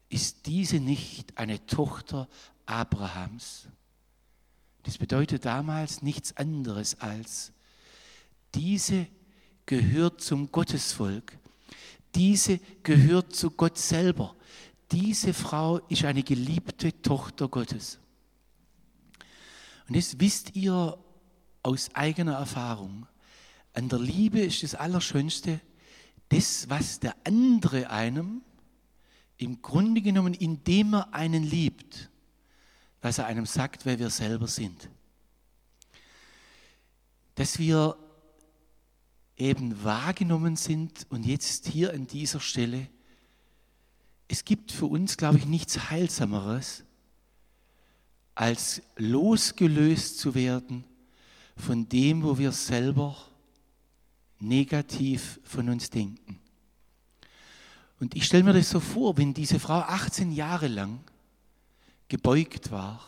ist 0.08 0.46
diese 0.46 0.80
nicht 0.80 1.38
eine 1.38 1.64
Tochter 1.66 2.28
Abrahams? 2.66 3.68
Das 4.84 4.98
bedeutet 4.98 5.44
damals 5.44 6.02
nichts 6.02 6.36
anderes 6.36 6.98
als, 7.00 7.52
diese 8.54 9.06
gehört 9.66 10.22
zum 10.22 10.50
Gottesvolk, 10.50 11.36
diese 12.14 12.58
gehört 12.82 13.36
zu 13.36 13.50
Gott 13.50 13.76
selber. 13.76 14.34
Diese 14.92 15.34
Frau 15.34 15.78
ist 15.88 16.04
eine 16.04 16.22
geliebte 16.22 17.02
Tochter 17.02 17.48
Gottes. 17.48 17.98
Und 19.86 19.96
das 19.96 20.18
wisst 20.18 20.56
ihr 20.56 20.98
aus 21.62 21.94
eigener 21.94 22.34
Erfahrung. 22.34 23.06
An 23.74 23.88
der 23.88 23.98
Liebe 23.98 24.40
ist 24.40 24.62
das 24.62 24.74
Allerschönste, 24.74 25.60
das, 26.30 26.68
was 26.68 27.00
der 27.00 27.14
andere 27.24 27.90
einem 27.90 28.42
im 29.36 29.62
Grunde 29.62 30.02
genommen, 30.02 30.34
indem 30.34 30.94
er 30.94 31.14
einen 31.14 31.42
liebt, 31.42 32.10
was 33.00 33.18
er 33.18 33.26
einem 33.26 33.46
sagt, 33.46 33.86
wer 33.86 33.98
wir 33.98 34.10
selber 34.10 34.46
sind. 34.46 34.90
Dass 37.34 37.58
wir 37.58 37.96
eben 39.36 39.84
wahrgenommen 39.84 40.56
sind 40.56 41.06
und 41.10 41.24
jetzt 41.24 41.68
hier 41.68 41.92
an 41.92 42.06
dieser 42.06 42.40
Stelle, 42.40 42.88
es 44.28 44.44
gibt 44.44 44.70
für 44.70 44.86
uns, 44.86 45.16
glaube 45.16 45.38
ich, 45.38 45.46
nichts 45.46 45.90
Heilsameres, 45.90 46.84
als 48.34 48.82
losgelöst 48.96 50.18
zu 50.18 50.34
werden 50.34 50.84
von 51.56 51.88
dem, 51.88 52.22
wo 52.22 52.38
wir 52.38 52.52
selber 52.52 53.16
negativ 54.38 55.40
von 55.42 55.68
uns 55.70 55.90
denken. 55.90 56.38
Und 57.98 58.14
ich 58.14 58.26
stelle 58.26 58.44
mir 58.44 58.52
das 58.52 58.70
so 58.70 58.78
vor, 58.78 59.16
wenn 59.16 59.34
diese 59.34 59.58
Frau 59.58 59.80
18 59.80 60.30
Jahre 60.30 60.68
lang 60.68 61.00
gebeugt 62.06 62.70
war, 62.70 63.04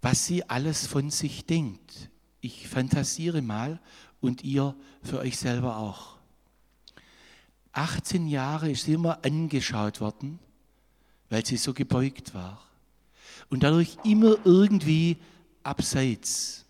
was 0.00 0.26
sie 0.26 0.48
alles 0.48 0.86
von 0.86 1.10
sich 1.10 1.44
denkt. 1.44 2.10
Ich 2.40 2.68
fantasiere 2.68 3.42
mal 3.42 3.80
und 4.20 4.44
ihr 4.44 4.76
für 5.02 5.18
euch 5.18 5.38
selber 5.38 5.76
auch. 5.76 6.11
18 7.72 8.26
Jahre 8.26 8.70
ist 8.70 8.84
sie 8.84 8.92
immer 8.92 9.24
angeschaut 9.24 10.00
worden, 10.00 10.38
weil 11.30 11.44
sie 11.44 11.56
so 11.56 11.72
gebeugt 11.72 12.34
war. 12.34 12.62
Und 13.48 13.62
dadurch 13.62 13.96
immer 14.04 14.36
irgendwie 14.44 15.16
abseits. 15.62 16.64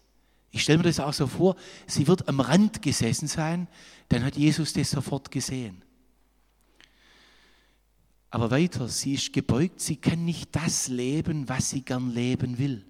Ich 0.51 0.63
stelle 0.63 0.79
mir 0.79 0.85
das 0.85 1.01
auch 1.01 1.13
so 1.13 1.27
vor, 1.27 1.57
sie 1.87 2.07
wird 2.07 2.29
am 2.29 2.41
Rand 2.41 2.83
gesessen 2.83 3.27
sein, 3.27 3.69
dann 4.09 4.25
hat 4.25 4.37
Jesus 4.37 4.73
das 4.73 4.91
sofort 4.91 5.31
gesehen. 5.31 5.83
Aber 8.31 8.51
weiter, 8.51 8.89
sie 8.89 9.15
ist 9.15 9.33
gebeugt, 9.33 9.81
sie 9.81 9.97
kann 9.97 10.25
nicht 10.25 10.55
das 10.55 10.89
leben, 10.89 11.49
was 11.49 11.71
sie 11.71 11.83
gern 11.83 12.11
leben 12.11 12.59
will. 12.59 12.85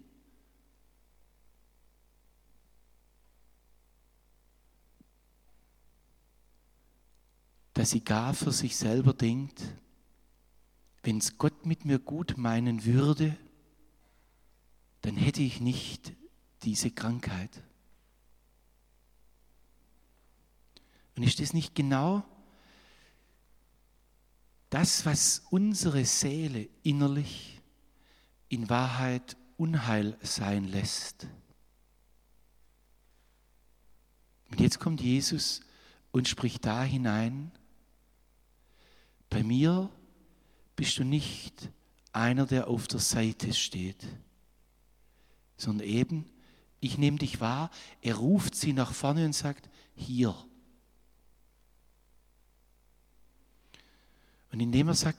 Dass 7.74 7.90
sie 7.90 8.04
gar 8.04 8.34
für 8.34 8.52
sich 8.52 8.76
selber 8.76 9.14
denkt, 9.14 9.62
wenn 11.02 11.18
es 11.18 11.38
Gott 11.38 11.66
mit 11.66 11.84
mir 11.84 11.98
gut 11.98 12.36
meinen 12.36 12.84
würde, 12.84 13.36
dann 15.00 15.16
hätte 15.16 15.42
ich 15.42 15.60
nicht 15.60 16.12
diese 16.62 16.90
Krankheit. 16.90 17.62
Und 21.16 21.24
ist 21.24 21.40
das 21.40 21.52
nicht 21.52 21.74
genau 21.74 22.24
das, 24.70 25.04
was 25.04 25.42
unsere 25.50 26.04
Seele 26.04 26.68
innerlich 26.82 27.60
in 28.48 28.70
Wahrheit 28.70 29.36
Unheil 29.56 30.16
sein 30.22 30.64
lässt. 30.64 31.26
Und 34.50 34.60
jetzt 34.60 34.80
kommt 34.80 35.00
Jesus 35.00 35.60
und 36.10 36.28
spricht 36.28 36.64
da 36.64 36.82
hinein, 36.82 37.52
bei 39.32 39.42
mir 39.42 39.90
bist 40.76 40.98
du 40.98 41.04
nicht 41.04 41.70
einer, 42.12 42.46
der 42.46 42.68
auf 42.68 42.86
der 42.86 43.00
Seite 43.00 43.52
steht, 43.54 44.06
sondern 45.56 45.86
eben, 45.86 46.26
ich 46.80 46.98
nehme 46.98 47.18
dich 47.18 47.40
wahr, 47.40 47.70
er 48.00 48.16
ruft 48.16 48.54
sie 48.54 48.72
nach 48.72 48.92
vorne 48.92 49.24
und 49.24 49.32
sagt, 49.32 49.68
hier, 49.94 50.34
Und 54.52 54.60
indem 54.60 54.88
er 54.88 54.94
sagt, 54.94 55.18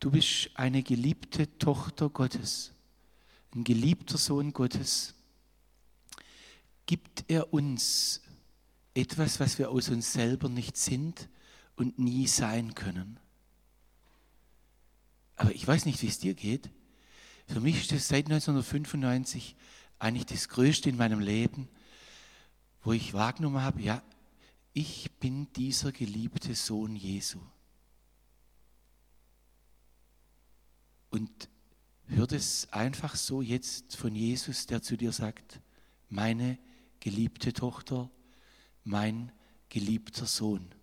du 0.00 0.10
bist 0.10 0.50
eine 0.54 0.82
geliebte 0.82 1.58
Tochter 1.58 2.08
Gottes, 2.08 2.72
ein 3.54 3.62
geliebter 3.62 4.16
Sohn 4.16 4.52
Gottes, 4.52 5.14
gibt 6.86 7.24
er 7.28 7.52
uns 7.52 8.22
etwas, 8.94 9.38
was 9.38 9.58
wir 9.58 9.70
aus 9.70 9.90
uns 9.90 10.12
selber 10.12 10.48
nicht 10.48 10.76
sind 10.78 11.28
und 11.76 11.98
nie 11.98 12.26
sein 12.26 12.74
können. 12.74 13.20
Aber 15.36 15.54
ich 15.54 15.66
weiß 15.66 15.86
nicht, 15.86 16.00
wie 16.02 16.08
es 16.08 16.18
dir 16.18 16.34
geht. 16.34 16.70
Für 17.46 17.60
mich 17.60 17.80
ist 17.80 17.92
das 17.92 18.08
seit 18.08 18.26
1995 18.26 19.56
eigentlich 19.98 20.26
das 20.26 20.48
Größte 20.48 20.88
in 20.88 20.96
meinem 20.96 21.20
Leben, 21.20 21.68
wo 22.82 22.92
ich 22.92 23.14
wahrgenommen 23.14 23.62
habe, 23.62 23.80
ja, 23.80 24.02
ich 24.72 25.10
bin 25.20 25.52
dieser 25.54 25.92
geliebte 25.92 26.54
Sohn 26.54 26.96
Jesu. 26.96 27.40
Und 31.10 31.48
hört 32.06 32.32
es 32.32 32.72
einfach 32.72 33.14
so 33.14 33.40
jetzt 33.40 33.96
von 33.96 34.14
Jesus, 34.14 34.66
der 34.66 34.82
zu 34.82 34.96
dir 34.96 35.12
sagt, 35.12 35.60
meine 36.08 36.58
geliebte 37.00 37.52
Tochter, 37.52 38.10
mein 38.82 39.32
geliebter 39.68 40.26
Sohn. 40.26 40.73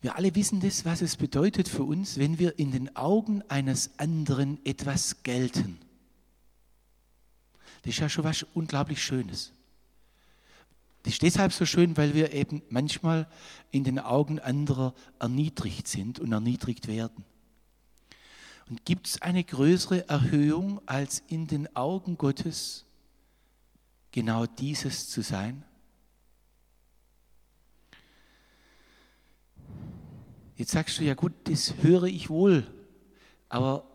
Wir 0.00 0.16
alle 0.16 0.34
wissen 0.34 0.60
das, 0.60 0.84
was 0.84 1.02
es 1.02 1.16
bedeutet 1.16 1.68
für 1.68 1.84
uns, 1.84 2.18
wenn 2.18 2.38
wir 2.38 2.58
in 2.58 2.70
den 2.70 2.94
Augen 2.96 3.42
eines 3.48 3.98
anderen 3.98 4.58
etwas 4.64 5.22
gelten. 5.22 5.78
Das 7.82 7.94
ist 7.94 8.00
ja 8.00 8.08
schon 8.08 8.24
was 8.24 8.44
unglaublich 8.54 9.02
Schönes. 9.02 9.52
Das 11.02 11.12
ist 11.12 11.22
deshalb 11.22 11.52
so 11.52 11.64
schön, 11.64 11.96
weil 11.96 12.14
wir 12.14 12.32
eben 12.32 12.62
manchmal 12.68 13.28
in 13.70 13.84
den 13.84 14.00
Augen 14.00 14.40
anderer 14.40 14.92
erniedrigt 15.20 15.86
sind 15.86 16.18
und 16.18 16.32
erniedrigt 16.32 16.88
werden. 16.88 17.24
Und 18.68 18.84
gibt 18.84 19.06
es 19.06 19.22
eine 19.22 19.44
größere 19.44 20.08
Erhöhung, 20.08 20.80
als 20.86 21.22
in 21.28 21.46
den 21.46 21.74
Augen 21.76 22.18
Gottes 22.18 22.84
genau 24.10 24.46
dieses 24.46 25.08
zu 25.08 25.22
sein? 25.22 25.62
Jetzt 30.56 30.70
sagst 30.70 30.98
du, 30.98 31.04
ja 31.04 31.14
gut, 31.14 31.32
das 31.44 31.74
höre 31.82 32.04
ich 32.04 32.30
wohl, 32.30 32.66
aber 33.48 33.86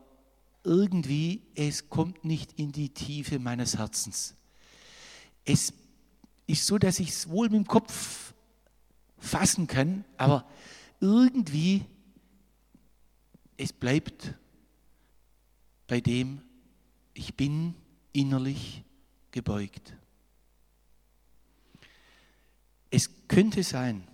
irgendwie, 0.63 1.41
es 1.55 1.89
kommt 1.89 2.23
nicht 2.23 2.59
in 2.59 2.71
die 2.71 2.89
Tiefe 2.89 3.39
meines 3.39 3.77
Herzens. 3.77 4.35
Es 5.43 5.73
ist 6.45 6.67
so, 6.67 6.77
dass 6.77 6.99
ich 6.99 7.09
es 7.09 7.29
wohl 7.29 7.49
mit 7.49 7.57
dem 7.57 7.67
Kopf 7.67 8.33
fassen 9.17 9.65
kann, 9.65 10.05
aber 10.17 10.47
irgendwie, 10.99 11.83
es 13.57 13.73
bleibt 13.73 14.35
bei 15.87 15.99
dem, 15.99 16.41
ich 17.15 17.35
bin 17.35 17.73
innerlich 18.13 18.83
gebeugt. 19.31 19.95
Es 22.91 23.09
könnte 23.27 23.63
sein, 23.63 24.07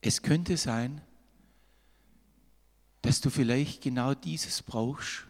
es 0.00 0.22
könnte 0.22 0.56
sein, 0.56 1.00
dass 3.02 3.20
du 3.20 3.30
vielleicht 3.30 3.82
genau 3.82 4.14
dieses 4.14 4.62
brauchst, 4.62 5.26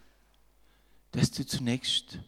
dass 1.11 1.31
du 1.31 1.45
zunächst 1.45 2.19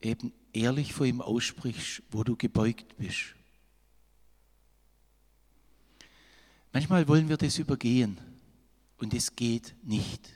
eben 0.00 0.32
ehrlich 0.52 0.92
vor 0.92 1.06
ihm 1.06 1.20
aussprichst, 1.20 2.02
wo 2.10 2.22
du 2.22 2.36
gebeugt 2.36 2.96
bist. 2.96 3.34
Manchmal 6.72 7.08
wollen 7.08 7.28
wir 7.28 7.36
das 7.36 7.58
übergehen 7.58 8.18
und 8.98 9.14
es 9.14 9.34
geht 9.34 9.74
nicht. 9.82 10.28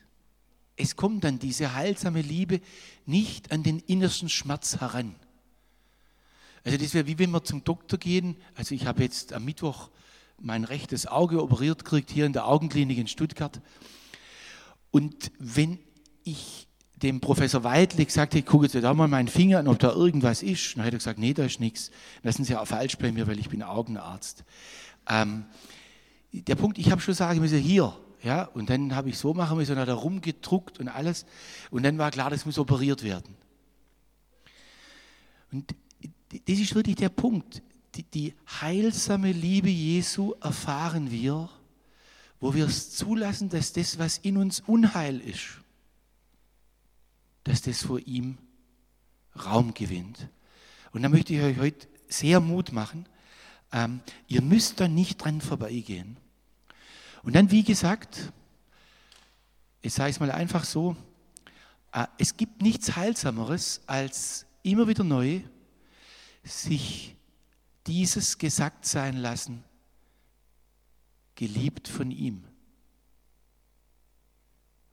Es 0.76 0.96
kommt 0.96 1.24
dann 1.24 1.38
diese 1.38 1.74
heilsame 1.74 2.22
Liebe 2.22 2.60
nicht 3.04 3.52
an 3.52 3.62
den 3.62 3.80
innersten 3.80 4.30
Schmerz 4.30 4.80
heran. 4.80 5.14
Also 6.64 6.78
das 6.78 6.94
wäre 6.94 7.06
wie 7.06 7.18
wenn 7.18 7.30
wir 7.30 7.44
zum 7.44 7.64
Doktor 7.64 7.98
gehen. 7.98 8.36
Also 8.54 8.74
ich 8.74 8.86
habe 8.86 9.02
jetzt 9.02 9.32
am 9.32 9.44
Mittwoch 9.44 9.90
mein 10.40 10.64
rechtes 10.64 11.06
Auge 11.06 11.42
operiert 11.42 11.84
gekriegt 11.84 12.10
hier 12.10 12.26
in 12.26 12.32
der 12.32 12.46
Augenklinik 12.46 12.98
in 12.98 13.06
Stuttgart. 13.06 13.60
Und 14.90 15.30
wenn 15.38 15.78
ich 16.24 16.66
dem 16.96 17.20
Professor 17.20 17.64
Weidlich 17.64 18.08
gesagt 18.08 18.34
hätte, 18.34 18.44
gucke 18.44 18.66
jetzt 18.66 18.74
da 18.74 18.94
mal 18.94 19.08
meinen 19.08 19.28
Finger 19.28 19.58
an, 19.58 19.68
ob 19.68 19.78
da 19.78 19.92
irgendwas 19.92 20.42
ist, 20.42 20.76
dann 20.76 20.84
hätte 20.84 20.96
er 20.96 20.98
gesagt, 20.98 21.18
nee, 21.18 21.32
da 21.32 21.44
ist 21.44 21.60
nichts. 21.60 21.90
Das 22.22 22.36
sind 22.36 22.44
Sie 22.44 22.52
ja 22.52 22.60
auch 22.60 22.66
falsch 22.66 22.98
bei 22.98 23.10
mir, 23.12 23.26
weil 23.26 23.38
ich 23.38 23.48
bin 23.48 23.62
Augenarzt. 23.62 24.44
Ähm, 25.08 25.44
der 26.32 26.56
Punkt, 26.56 26.78
ich 26.78 26.90
habe 26.90 27.00
schon 27.00 27.14
sagen 27.14 27.40
müssen, 27.40 27.58
hier, 27.58 27.96
ja, 28.22 28.44
und 28.44 28.68
dann 28.68 28.94
habe 28.94 29.08
ich 29.08 29.18
so 29.18 29.32
machen 29.32 29.56
müssen 29.56 29.72
und 29.72 29.78
hat 29.78 29.88
er 29.88 29.94
rumgedruckt 29.94 30.78
und 30.78 30.88
alles. 30.88 31.24
Und 31.70 31.84
dann 31.84 31.96
war 31.98 32.10
klar, 32.10 32.30
das 32.30 32.44
muss 32.44 32.58
operiert 32.58 33.02
werden. 33.02 33.34
Und 35.52 35.74
das 36.30 36.58
ist 36.58 36.74
wirklich 36.74 36.96
der 36.96 37.08
Punkt. 37.08 37.62
Die, 38.14 38.34
heilsame 38.60 39.32
Liebe 39.32 39.68
Jesu 39.68 40.34
erfahren 40.40 41.10
wir, 41.10 41.48
wo 42.40 42.54
wir 42.54 42.66
es 42.66 42.90
zulassen, 42.90 43.48
dass 43.48 43.72
das, 43.72 43.98
was 43.98 44.18
in 44.18 44.36
uns 44.36 44.60
Unheil 44.60 45.20
ist, 45.20 45.60
dass 47.44 47.62
das 47.62 47.82
vor 47.82 48.00
ihm 48.00 48.38
Raum 49.44 49.74
gewinnt. 49.74 50.28
Und 50.92 51.02
da 51.02 51.08
möchte 51.08 51.34
ich 51.34 51.40
euch 51.40 51.58
heute 51.58 51.88
sehr 52.08 52.40
Mut 52.40 52.72
machen. 52.72 53.06
Ähm, 53.72 54.00
ihr 54.26 54.42
müsst 54.42 54.80
da 54.80 54.88
nicht 54.88 55.18
dran 55.18 55.40
vorbeigehen. 55.40 56.16
Und 57.22 57.36
dann, 57.36 57.50
wie 57.50 57.62
gesagt, 57.62 58.32
ich 59.82 59.94
sage 59.94 60.10
es 60.10 60.20
mal 60.20 60.32
einfach 60.32 60.64
so, 60.64 60.96
äh, 61.92 62.06
es 62.18 62.36
gibt 62.36 62.62
nichts 62.62 62.96
Heilsameres, 62.96 63.82
als 63.86 64.46
immer 64.62 64.88
wieder 64.88 65.04
neu 65.04 65.40
sich 66.42 67.16
dieses 67.90 68.38
gesagt 68.38 68.86
sein 68.86 69.16
lassen, 69.16 69.64
geliebt 71.34 71.88
von 71.88 72.12
ihm. 72.12 72.44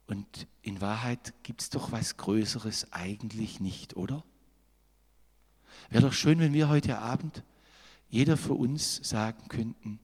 Und 0.07 0.47
in 0.63 0.81
Wahrheit 0.81 1.35
gibt 1.43 1.61
es 1.61 1.69
doch 1.69 1.91
was 1.91 2.17
Größeres 2.17 2.91
eigentlich 2.93 3.59
nicht, 3.59 3.95
oder? 3.95 4.23
Wäre 5.91 6.07
doch 6.07 6.13
schön, 6.13 6.39
wenn 6.39 6.53
wir 6.53 6.69
heute 6.69 6.97
Abend 6.97 7.43
jeder 8.09 8.35
für 8.35 8.55
uns 8.55 8.95
sagen 9.07 9.47
könnten, 9.47 9.99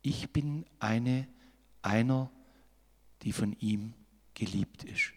ich 0.00 0.30
bin 0.30 0.64
eine, 0.78 1.28
einer, 1.82 2.30
die 3.22 3.32
von 3.32 3.52
ihm 3.58 3.92
geliebt 4.32 4.84
ist. 4.84 5.12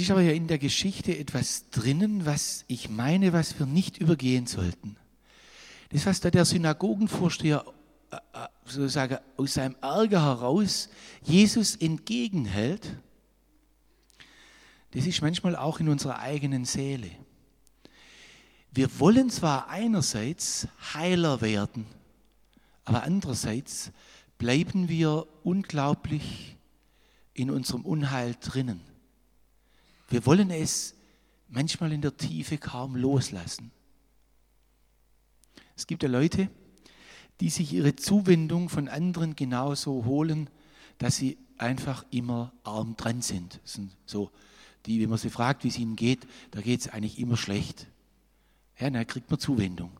Es 0.00 0.04
ist 0.04 0.12
aber 0.12 0.22
ja 0.22 0.32
in 0.32 0.46
der 0.46 0.56
Geschichte 0.56 1.14
etwas 1.18 1.68
drinnen, 1.68 2.24
was 2.24 2.64
ich 2.68 2.88
meine, 2.88 3.34
was 3.34 3.58
wir 3.58 3.66
nicht 3.66 3.98
übergehen 3.98 4.46
sollten. 4.46 4.96
Das, 5.90 6.06
was 6.06 6.20
da 6.20 6.30
der 6.30 6.46
Synagogenvorsteher 6.46 7.66
äh, 8.10 8.16
äh, 8.16 8.48
sozusagen 8.64 9.18
aus 9.36 9.52
seinem 9.52 9.76
Ärger 9.82 10.22
heraus 10.22 10.88
Jesus 11.22 11.76
entgegenhält, 11.76 12.96
das 14.92 15.04
ist 15.04 15.20
manchmal 15.20 15.54
auch 15.54 15.80
in 15.80 15.90
unserer 15.90 16.20
eigenen 16.20 16.64
Seele. 16.64 17.10
Wir 18.72 18.98
wollen 19.00 19.28
zwar 19.28 19.68
einerseits 19.68 20.66
heiler 20.94 21.42
werden, 21.42 21.84
aber 22.86 23.02
andererseits 23.02 23.92
bleiben 24.38 24.88
wir 24.88 25.26
unglaublich 25.42 26.56
in 27.34 27.50
unserem 27.50 27.84
Unheil 27.84 28.34
drinnen. 28.40 28.89
Wir 30.10 30.26
wollen 30.26 30.50
es 30.50 30.94
manchmal 31.48 31.92
in 31.92 32.02
der 32.02 32.16
Tiefe 32.16 32.58
kaum 32.58 32.96
loslassen. 32.96 33.70
Es 35.76 35.86
gibt 35.86 36.02
ja 36.02 36.08
Leute, 36.08 36.50
die 37.40 37.48
sich 37.48 37.72
ihre 37.72 37.96
Zuwendung 37.96 38.68
von 38.68 38.88
anderen 38.88 39.34
genauso 39.34 40.04
holen, 40.04 40.50
dass 40.98 41.16
sie 41.16 41.38
einfach 41.56 42.04
immer 42.10 42.52
arm 42.64 42.96
dran 42.96 43.22
sind. 43.22 43.60
Das 43.62 43.74
sind 43.74 43.92
so 44.04 44.30
die, 44.86 45.00
wenn 45.00 45.08
man 45.08 45.18
sie 45.18 45.30
fragt, 45.30 45.64
wie 45.64 45.68
es 45.68 45.78
ihnen 45.78 45.96
geht, 45.96 46.26
da 46.50 46.60
geht 46.60 46.80
es 46.80 46.88
eigentlich 46.88 47.18
immer 47.18 47.36
schlecht. 47.36 47.86
Ja, 48.78 48.90
dann 48.90 49.06
kriegt 49.06 49.30
man 49.30 49.38
Zuwendung. 49.38 49.92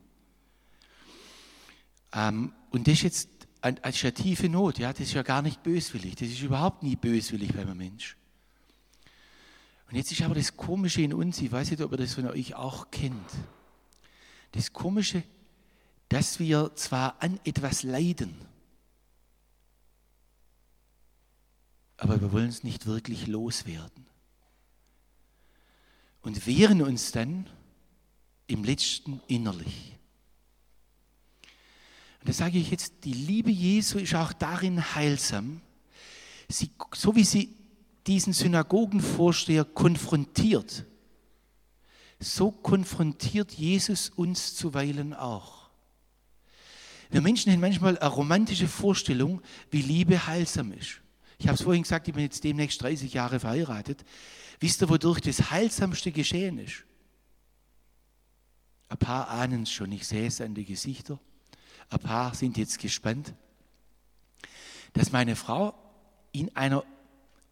Ähm, 2.13 2.53
und 2.71 2.87
das 2.87 2.95
ist 2.95 3.03
jetzt 3.03 3.29
eine, 3.61 3.81
eine 3.83 4.13
tiefe 4.13 4.49
Not, 4.49 4.79
ja, 4.79 4.91
das 4.91 5.01
ist 5.01 5.13
ja 5.13 5.23
gar 5.23 5.41
nicht 5.41 5.63
böswillig, 5.63 6.15
das 6.15 6.29
ist 6.29 6.41
überhaupt 6.41 6.83
nie 6.83 6.95
böswillig 6.95 7.53
beim 7.53 7.77
Mensch. 7.77 8.17
Und 9.91 9.97
jetzt 9.97 10.11
ist 10.13 10.21
aber 10.21 10.35
das 10.35 10.55
Komische 10.55 11.01
in 11.01 11.13
uns, 11.13 11.41
ich 11.41 11.51
weiß 11.51 11.69
nicht, 11.69 11.81
ob 11.81 11.91
ihr 11.91 11.97
das 11.97 12.13
von 12.13 12.25
euch 12.27 12.55
auch 12.55 12.91
kennt. 12.91 13.29
Das 14.53 14.71
Komische, 14.71 15.21
dass 16.07 16.39
wir 16.39 16.71
zwar 16.75 17.21
an 17.21 17.41
etwas 17.43 17.83
leiden, 17.83 18.33
aber 21.97 22.21
wir 22.21 22.31
wollen 22.31 22.47
es 22.47 22.63
nicht 22.63 22.85
wirklich 22.85 23.27
loswerden. 23.27 24.05
Und 26.21 26.47
wehren 26.47 26.81
uns 26.81 27.11
dann 27.11 27.49
im 28.47 28.63
letzten 28.63 29.21
innerlich. 29.27 29.97
Und 32.21 32.29
da 32.29 32.33
sage 32.33 32.57
ich 32.57 32.71
jetzt, 32.71 33.03
die 33.03 33.13
Liebe 33.13 33.51
Jesu 33.51 33.99
ist 33.99 34.15
auch 34.15 34.31
darin 34.31 34.95
heilsam, 34.95 35.61
sie, 36.47 36.71
so 36.93 37.13
wie 37.15 37.25
sie 37.25 37.60
diesen 38.07 38.33
Synagogenvorsteher 38.33 39.65
konfrontiert, 39.65 40.85
so 42.19 42.51
konfrontiert 42.51 43.51
Jesus 43.53 44.09
uns 44.09 44.55
zuweilen 44.55 45.13
auch. 45.13 45.69
Wir 47.09 47.21
Menschen 47.21 47.51
haben 47.51 47.59
manchmal 47.59 47.97
eine 47.97 48.09
romantische 48.09 48.67
Vorstellung, 48.67 49.41
wie 49.69 49.81
Liebe 49.81 50.27
heilsam 50.27 50.71
ist. 50.71 51.01
Ich 51.37 51.47
habe 51.47 51.55
es 51.55 51.63
vorhin 51.63 51.83
gesagt, 51.83 52.07
ich 52.07 52.13
bin 52.13 52.23
jetzt 52.23 52.43
demnächst 52.43 52.81
30 52.81 53.13
Jahre 53.13 53.39
verheiratet. 53.39 54.05
Wisst 54.59 54.81
ihr, 54.81 54.89
wodurch 54.89 55.19
das 55.19 55.51
Heilsamste 55.51 56.11
geschehen 56.11 56.59
ist? 56.59 56.85
Ein 58.87 58.97
paar 58.97 59.29
ahnen 59.29 59.63
es 59.63 59.71
schon, 59.71 59.91
ich 59.91 60.07
sehe 60.07 60.27
es 60.27 60.39
an 60.39 60.53
den 60.53 60.65
Gesichtern. 60.65 61.19
Ein 61.89 61.99
paar 61.99 62.33
sind 62.33 62.57
jetzt 62.57 62.79
gespannt, 62.79 63.33
dass 64.93 65.11
meine 65.11 65.35
Frau 65.35 65.73
in 66.31 66.55
einer 66.55 66.85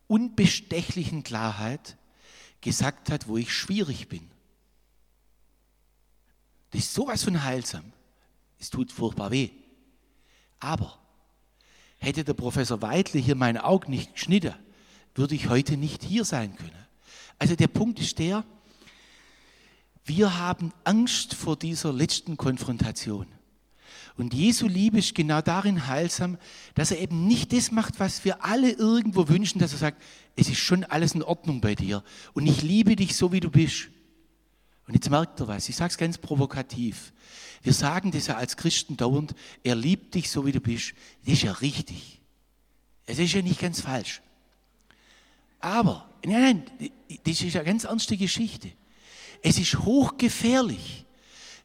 unbestechlichen 0.09 1.23
Klarheit 1.23 1.95
gesagt 2.61 3.09
hat, 3.09 3.29
wo 3.29 3.37
ich 3.37 3.53
schwierig 3.53 4.09
bin. 4.09 4.29
Das 6.71 6.81
ist 6.81 6.93
sowas 6.93 7.23
von 7.23 7.43
heilsam. 7.43 7.93
Es 8.59 8.69
tut 8.69 8.91
furchtbar 8.91 9.31
weh. 9.31 9.51
Aber 10.59 10.99
hätte 11.99 12.23
der 12.23 12.33
Professor 12.33 12.81
Weidle 12.81 13.21
hier 13.21 13.35
mein 13.35 13.57
Auge 13.57 13.89
nicht 13.89 14.13
geschnitten, 14.13 14.55
würde 15.15 15.35
ich 15.35 15.47
heute 15.47 15.77
nicht 15.77 16.03
hier 16.03 16.25
sein 16.25 16.55
können. 16.55 16.87
Also 17.37 17.55
der 17.55 17.67
Punkt 17.67 17.99
ist 17.99 18.19
der, 18.19 18.43
wir 20.03 20.37
haben 20.37 20.73
Angst 20.83 21.35
vor 21.35 21.55
dieser 21.55 21.93
letzten 21.93 22.35
Konfrontation. 22.35 23.27
Und 24.17 24.33
Jesu 24.33 24.67
Liebe 24.67 24.99
ist 24.99 25.15
genau 25.15 25.41
darin 25.41 25.87
heilsam, 25.87 26.37
dass 26.75 26.91
er 26.91 26.99
eben 26.99 27.27
nicht 27.27 27.53
das 27.53 27.71
macht, 27.71 27.99
was 27.99 28.25
wir 28.25 28.43
alle 28.43 28.71
irgendwo 28.71 29.27
wünschen, 29.27 29.59
dass 29.59 29.73
er 29.73 29.79
sagt, 29.79 30.01
es 30.35 30.49
ist 30.49 30.59
schon 30.59 30.83
alles 30.83 31.13
in 31.13 31.23
Ordnung 31.23 31.61
bei 31.61 31.75
dir 31.75 32.03
und 32.33 32.47
ich 32.47 32.61
liebe 32.61 32.95
dich 32.95 33.15
so, 33.15 33.31
wie 33.31 33.39
du 33.39 33.49
bist. 33.49 33.89
Und 34.87 34.95
jetzt 34.95 35.09
merkt 35.09 35.39
er 35.39 35.47
was, 35.47 35.69
ich 35.69 35.75
sage 35.75 35.91
es 35.91 35.97
ganz 35.97 36.17
provokativ. 36.17 37.13
Wir 37.61 37.73
sagen 37.73 38.11
das 38.11 38.27
ja 38.27 38.37
als 38.37 38.57
Christen 38.57 38.97
dauernd, 38.97 39.35
er 39.63 39.75
liebt 39.75 40.15
dich 40.15 40.31
so, 40.31 40.45
wie 40.45 40.51
du 40.51 40.61
bist. 40.61 40.93
Das 41.25 41.33
ist 41.33 41.43
ja 41.43 41.51
richtig. 41.51 42.21
Es 43.05 43.19
ist 43.19 43.33
ja 43.33 43.41
nicht 43.41 43.59
ganz 43.59 43.81
falsch. 43.81 44.21
Aber, 45.59 46.09
nein, 46.25 46.63
nein, 46.79 46.91
das 47.23 47.41
ist 47.41 47.55
eine 47.55 47.65
ganz 47.65 47.83
ernste 47.83 48.17
Geschichte. 48.17 48.71
Es 49.41 49.59
ist 49.59 49.79
hochgefährlich, 49.79 51.05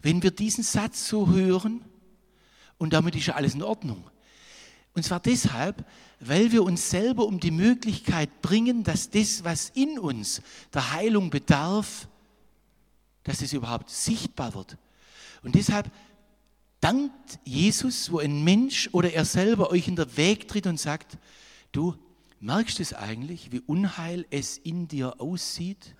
wenn 0.02 0.22
wir 0.22 0.30
diesen 0.30 0.64
Satz 0.64 1.08
so 1.08 1.28
hören 1.28 1.84
und 2.78 2.92
damit 2.92 3.16
ist 3.16 3.26
ja 3.26 3.34
alles 3.34 3.54
in 3.54 3.62
Ordnung. 3.62 4.04
Und 4.94 5.02
zwar 5.02 5.20
deshalb, 5.20 5.84
weil 6.20 6.52
wir 6.52 6.62
uns 6.62 6.88
selber 6.88 7.26
um 7.26 7.40
die 7.40 7.50
Möglichkeit 7.50 8.42
bringen, 8.42 8.84
dass 8.84 9.10
das, 9.10 9.42
was 9.42 9.70
in 9.70 9.98
uns 9.98 10.40
der 10.72 10.92
Heilung 10.92 11.30
bedarf, 11.30 12.08
dass 13.24 13.42
es 13.42 13.52
überhaupt 13.52 13.90
sichtbar 13.90 14.54
wird. 14.54 14.76
Und 15.42 15.56
deshalb 15.56 15.90
dankt 16.80 17.40
Jesus, 17.44 18.12
wo 18.12 18.18
ein 18.18 18.44
Mensch 18.44 18.88
oder 18.92 19.12
er 19.12 19.24
selber 19.24 19.70
euch 19.70 19.88
in 19.88 19.96
der 19.96 20.16
Weg 20.16 20.46
tritt 20.48 20.66
und 20.66 20.78
sagt, 20.78 21.18
du 21.72 21.96
merkst 22.40 22.78
es 22.78 22.92
eigentlich, 22.92 23.50
wie 23.50 23.60
unheil 23.60 24.26
es 24.30 24.58
in 24.58 24.86
dir 24.86 25.20
aussieht? 25.20 25.96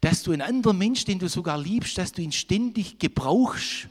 Dass 0.00 0.22
du 0.22 0.32
einen 0.32 0.42
anderen 0.42 0.78
Mensch, 0.78 1.04
den 1.04 1.18
du 1.18 1.28
sogar 1.28 1.58
liebst, 1.58 1.98
dass 1.98 2.12
du 2.12 2.22
ihn 2.22 2.32
ständig 2.32 2.98
gebrauchst, 2.98 3.88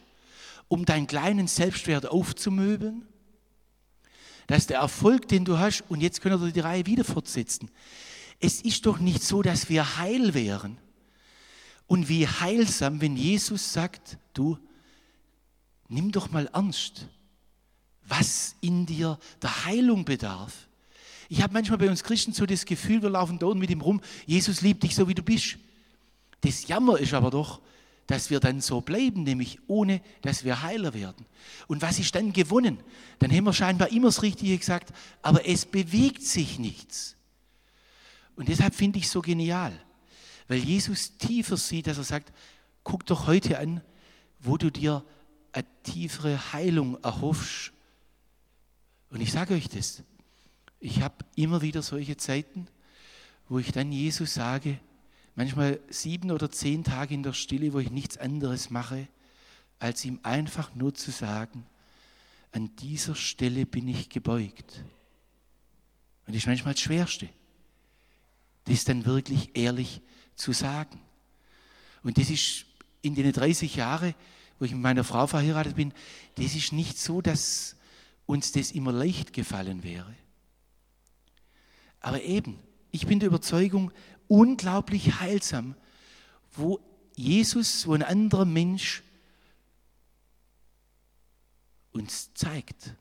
um 0.68 0.86
deinen 0.86 1.08
kleinen 1.08 1.48
Selbstwert 1.48 2.08
aufzumöbeln? 2.08 3.06
Dass 4.48 4.68
der 4.68 4.80
Erfolg, 4.80 5.28
den 5.28 5.46
du 5.46 5.58
hast, 5.58 5.84
und 5.90 6.02
jetzt 6.02 6.22
können 6.22 6.42
wir 6.42 6.52
die 6.52 6.60
Reihe 6.60 6.86
wieder 6.86 7.04
fortsetzen, 7.04 7.72
es 8.40 8.62
ist 8.62 8.86
doch 8.86 9.00
nicht 9.00 9.24
so, 9.24 9.42
dass 9.42 9.70
wir 9.70 9.98
heil 9.98 10.34
wären. 10.34 10.78
Und 11.88 12.10
wie 12.10 12.28
heilsam, 12.28 13.02
wenn 13.02 13.16
Jesus 13.16 13.74
sagt, 13.74 14.18
du, 14.34 14.58
nimm 15.88 16.12
doch 16.12 16.32
mal 16.32 16.50
ernst, 16.54 17.08
was 18.08 18.56
in 18.62 18.86
dir 18.86 19.20
der 19.42 19.66
Heilung 19.66 20.06
bedarf. 20.06 20.68
Ich 21.30 21.42
habe 21.42 21.54
manchmal 21.54 21.80
bei 21.80 21.90
uns 21.90 22.04
Christen 22.04 22.34
so 22.34 22.46
das 22.46 22.66
Gefühl, 22.66 23.02
wir 23.02 23.10
laufen 23.10 23.40
da 23.40 23.54
mit 23.54 23.70
ihm 23.70 23.82
rum, 23.82 24.02
Jesus 24.26 24.62
liebt 24.62 24.84
dich 24.84 24.96
so, 24.96 25.08
wie 25.08 25.16
du 25.16 25.24
bist. 25.24 25.58
Das 26.42 26.68
Jammer 26.68 27.00
ist 27.00 27.14
aber 27.14 27.32
doch, 27.32 27.62
dass 28.08 28.30
wir 28.30 28.40
dann 28.40 28.62
so 28.62 28.82
bleiben, 28.82 29.24
nämlich 29.24 29.60
ohne, 29.68 30.02
dass 30.22 30.44
wir 30.44 30.62
heiler 30.62 30.94
werden. 30.94 31.26
Und 31.68 31.82
was 31.82 32.00
ist 32.00 32.14
dann 32.14 32.34
gewonnen? 32.34 32.80
Dann 33.20 33.32
haben 33.32 33.46
wir 33.46 33.54
scheinbar 33.54 33.92
immer 33.92 34.10
das 34.10 34.22
Richtige 34.22 34.58
gesagt, 34.58 34.94
aber 35.22 35.48
es 35.48 35.66
bewegt 35.66 36.22
sich 36.22 36.60
nichts. 36.60 37.16
Und 38.36 38.50
deshalb 38.50 38.76
finde 38.76 39.00
ich 39.00 39.06
es 39.06 39.12
so 39.12 39.22
genial 39.22 39.74
weil 40.48 40.60
Jesus 40.60 41.18
tiefer 41.18 41.58
sieht, 41.58 41.88
dass 41.88 41.98
er 41.98 42.04
sagt, 42.04 42.32
guck 42.84 43.06
doch 43.06 43.28
heute 43.28 43.60
an, 43.60 43.82
wo 44.40 44.58
du 44.58 44.70
dir 44.70 45.04
eine 45.52 45.66
tiefere 45.84 46.54
Heilung 46.54 47.02
erhoffst. 47.04 47.72
Und 49.10 49.22
ich 49.22 49.32
sage 49.32 49.56
euch 49.56 49.70
das, 49.70 50.04
ich 50.80 51.02
habe 51.02 51.16
immer 51.36 51.62
wieder 51.62 51.82
solche 51.82 52.18
Zeiten, 52.18 52.68
wo 53.48 53.60
ich 53.60 53.72
dann 53.72 53.92
Jesus 53.92 54.34
sage, 54.34 54.80
manchmal 55.36 55.80
sieben 55.90 56.32
oder 56.32 56.50
zehn 56.50 56.84
Tage 56.84 57.14
in 57.14 57.24
der 57.24 57.34
Stille, 57.34 57.74
wo 57.74 57.80
ich 57.80 57.92
nichts 57.92 58.18
anderes 58.18 58.70
mache, 58.70 59.08
als 59.80 60.04
ihm 60.06 60.20
einfach 60.24 60.74
nur 60.76 60.94
zu 60.94 61.12
sagen, 61.12 61.66
an 62.52 62.76
dieser 62.78 63.16
Stelle 63.16 63.66
bin 63.66 63.88
ich 63.88 64.10
gebeugt. 64.10 64.84
Und 66.26 66.34
das 66.34 66.38
ist 66.38 66.48
manchmal 66.48 66.74
das 66.74 66.82
Schwerste, 66.82 67.30
das 68.64 68.86
dann 68.86 69.06
wirklich 69.06 69.52
ehrlich 69.56 70.02
zu 70.36 70.54
sagen. 70.54 71.02
Und 72.02 72.18
das 72.18 72.30
ist 72.30 72.66
in 73.02 73.14
den 73.16 73.32
30 73.32 73.76
Jahren, 73.76 74.16
wo 74.58 74.66
ich 74.66 74.72
mit 74.72 74.82
meiner 74.82 75.04
Frau 75.04 75.28
verheiratet 75.28 75.76
bin, 75.76 75.94
das 76.36 76.56
ist 76.56 76.72
nicht 76.72 76.98
so, 76.98 77.22
dass 77.22 77.76
uns 78.26 78.52
das 78.54 78.72
immer 78.72 78.92
leicht 78.92 79.34
gefallen 79.34 79.84
wäre. 79.84 80.16
Aber 82.00 82.22
eben, 82.22 82.60
ich 82.92 83.06
bin 83.06 83.20
der 83.20 83.28
Überzeugung, 83.28 83.92
unglaublich 84.28 85.20
heilsam, 85.20 85.76
wo 86.54 86.80
Jesus, 87.16 87.88
wo 87.88 87.94
ein 87.94 88.04
anderer 88.04 88.46
Mensch 88.46 89.04
uns 91.92 92.34
zeigt, 92.34 92.94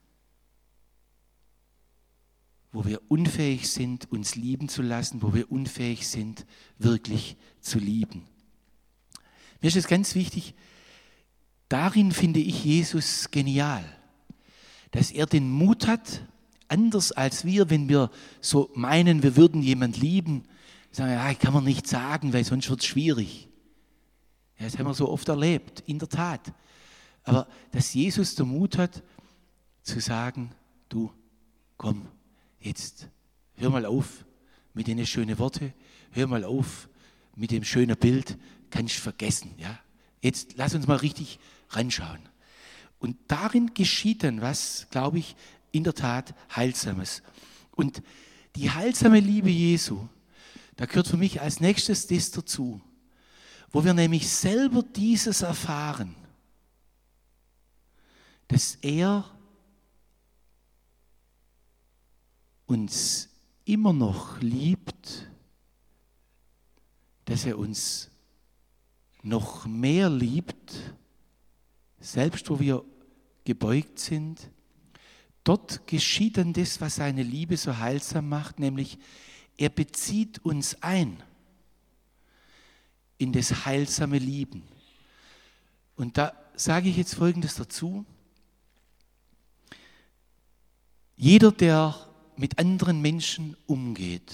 wo 2.72 2.84
wir 2.84 3.00
unfähig 3.08 3.68
sind, 3.68 4.10
uns 4.10 4.34
lieben 4.34 4.68
zu 4.68 4.82
lassen, 4.82 5.22
wo 5.22 5.34
wir 5.34 5.50
unfähig 5.50 6.08
sind, 6.08 6.46
wirklich 6.78 7.36
zu 7.60 7.78
lieben. 7.78 8.26
Mir 9.60 9.68
ist 9.68 9.76
es 9.76 9.88
ganz 9.88 10.14
wichtig, 10.14 10.54
darin 11.68 12.12
finde 12.12 12.40
ich 12.40 12.64
Jesus 12.64 13.30
genial, 13.30 13.84
dass 14.90 15.10
er 15.10 15.26
den 15.26 15.50
Mut 15.50 15.86
hat, 15.86 16.26
anders 16.68 17.12
als 17.12 17.44
wir, 17.44 17.70
wenn 17.70 17.88
wir 17.88 18.10
so 18.40 18.70
meinen, 18.74 19.22
wir 19.22 19.36
würden 19.36 19.62
jemand 19.62 19.96
lieben, 19.96 20.44
sagen, 20.96 21.12
ja, 21.12 21.34
kann 21.34 21.52
man 21.52 21.64
nicht 21.64 21.86
sagen, 21.86 22.32
weil 22.32 22.44
sonst 22.44 22.68
wird 22.70 22.80
es 22.80 22.86
schwierig. 22.86 23.48
Ja, 24.58 24.66
das 24.66 24.78
haben 24.78 24.86
wir 24.86 24.94
so 24.94 25.08
oft 25.08 25.28
erlebt, 25.28 25.82
in 25.86 25.98
der 25.98 26.08
Tat. 26.08 26.52
Aber 27.24 27.48
dass 27.72 27.94
Jesus 27.94 28.34
den 28.34 28.48
Mut 28.48 28.78
hat, 28.78 29.02
zu 29.82 30.00
sagen, 30.00 30.50
du, 30.88 31.10
komm, 31.76 32.06
jetzt 32.60 33.08
hör 33.56 33.70
mal 33.70 33.84
auf 33.84 34.24
mit 34.72 34.86
den 34.86 35.04
schönen 35.06 35.38
Worten, 35.38 35.74
hör 36.12 36.26
mal 36.26 36.44
auf 36.44 36.88
mit 37.36 37.50
dem 37.50 37.64
schönen 37.64 37.96
Bild, 37.96 38.38
kannst 38.70 38.96
vergessen. 38.96 39.50
Ja? 39.58 39.78
Jetzt 40.20 40.54
lass 40.56 40.74
uns 40.74 40.86
mal 40.86 40.96
richtig 40.96 41.38
reinschauen. 41.70 42.20
Und 42.98 43.16
darin 43.28 43.74
geschieht 43.74 44.22
dann 44.22 44.40
was, 44.40 44.86
glaube 44.90 45.18
ich, 45.18 45.36
in 45.72 45.84
der 45.84 45.94
Tat 45.94 46.34
Heilsames. 46.54 47.22
Und 47.72 48.02
die 48.56 48.70
heilsame 48.70 49.20
Liebe 49.20 49.50
Jesu, 49.50 50.08
da 50.76 50.86
gehört 50.86 51.08
für 51.08 51.16
mich 51.16 51.40
als 51.40 51.60
nächstes 51.60 52.06
das 52.06 52.30
dazu, 52.30 52.80
wo 53.70 53.84
wir 53.84 53.94
nämlich 53.94 54.28
selber 54.28 54.82
dieses 54.82 55.42
erfahren, 55.42 56.14
dass 58.48 58.76
er 58.82 59.24
uns 62.66 63.28
immer 63.64 63.92
noch 63.92 64.40
liebt, 64.40 65.28
dass 67.24 67.44
er 67.44 67.58
uns 67.58 68.10
noch 69.22 69.66
mehr 69.66 70.10
liebt, 70.10 70.74
selbst 71.98 72.50
wo 72.50 72.60
wir 72.60 72.84
gebeugt 73.44 73.98
sind. 73.98 74.50
Dort 75.42 75.86
geschieht 75.86 76.36
dann 76.36 76.52
das, 76.52 76.80
was 76.80 76.96
seine 76.96 77.22
Liebe 77.22 77.56
so 77.56 77.78
heilsam 77.78 78.28
macht, 78.28 78.58
nämlich 78.58 78.98
er 79.56 79.68
bezieht 79.68 80.44
uns 80.44 80.82
ein 80.82 81.22
in 83.18 83.32
das 83.32 83.64
heilsame 83.64 84.18
Lieben. 84.18 84.62
Und 85.96 86.18
da 86.18 86.32
sage 86.54 86.88
ich 86.88 86.96
jetzt 86.96 87.14
Folgendes 87.14 87.54
dazu. 87.54 88.04
Jeder, 91.16 91.52
der 91.52 91.94
mit 92.36 92.58
anderen 92.58 93.00
Menschen 93.00 93.56
umgeht. 93.66 94.32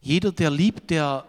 Jeder, 0.00 0.32
der 0.32 0.50
liebt, 0.50 0.90
der 0.90 1.26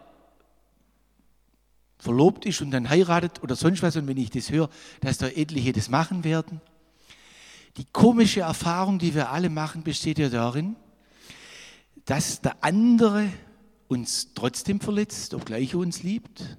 verlobt 2.00 2.46
ist 2.46 2.62
und 2.62 2.72
dann 2.72 2.90
heiratet 2.90 3.42
oder 3.44 3.56
sonst 3.56 3.84
was, 3.84 3.96
und 3.96 4.08
wenn 4.08 4.18
ich 4.18 4.32
das 4.32 4.50
höre, 4.50 4.70
dass 5.02 5.20
da 5.20 5.28
etliche 5.28 5.72
das 5.72 5.90
machen 5.90 6.24
werden, 6.24 6.62
Die 7.78 7.86
komische 7.92 8.42
Erfahrung, 8.42 9.00
die 9.00 9.14
wir 9.14 9.32
alle 9.32 9.50
machen, 9.50 9.84
besteht 9.84 10.18
ja 10.18 10.30
darin, 10.30 10.76
dass 12.06 12.42
der 12.42 12.64
andere 12.64 13.32
uns 13.88 14.34
trotzdem 14.34 14.80
verletzt, 14.80 15.34
obgleich 15.34 15.74
er 15.74 15.80
uns 15.80 16.04
liebt, 16.04 16.58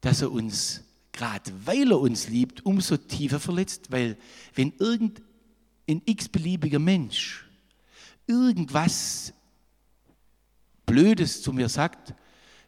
dass 0.00 0.22
er 0.22 0.30
uns, 0.30 0.82
gerade 1.12 1.50
weil 1.64 1.90
er 1.90 2.00
uns 2.00 2.28
liebt, 2.28 2.64
umso 2.64 2.96
tiefer 2.96 3.40
verletzt, 3.40 3.90
weil 3.90 4.16
wenn 4.54 4.72
irgendein 4.78 6.02
x-beliebiger 6.04 6.78
Mensch 6.78 7.46
irgendwas 8.26 9.32
Blödes 10.84 11.42
zu 11.42 11.52
mir 11.52 11.68
sagt, 11.68 12.14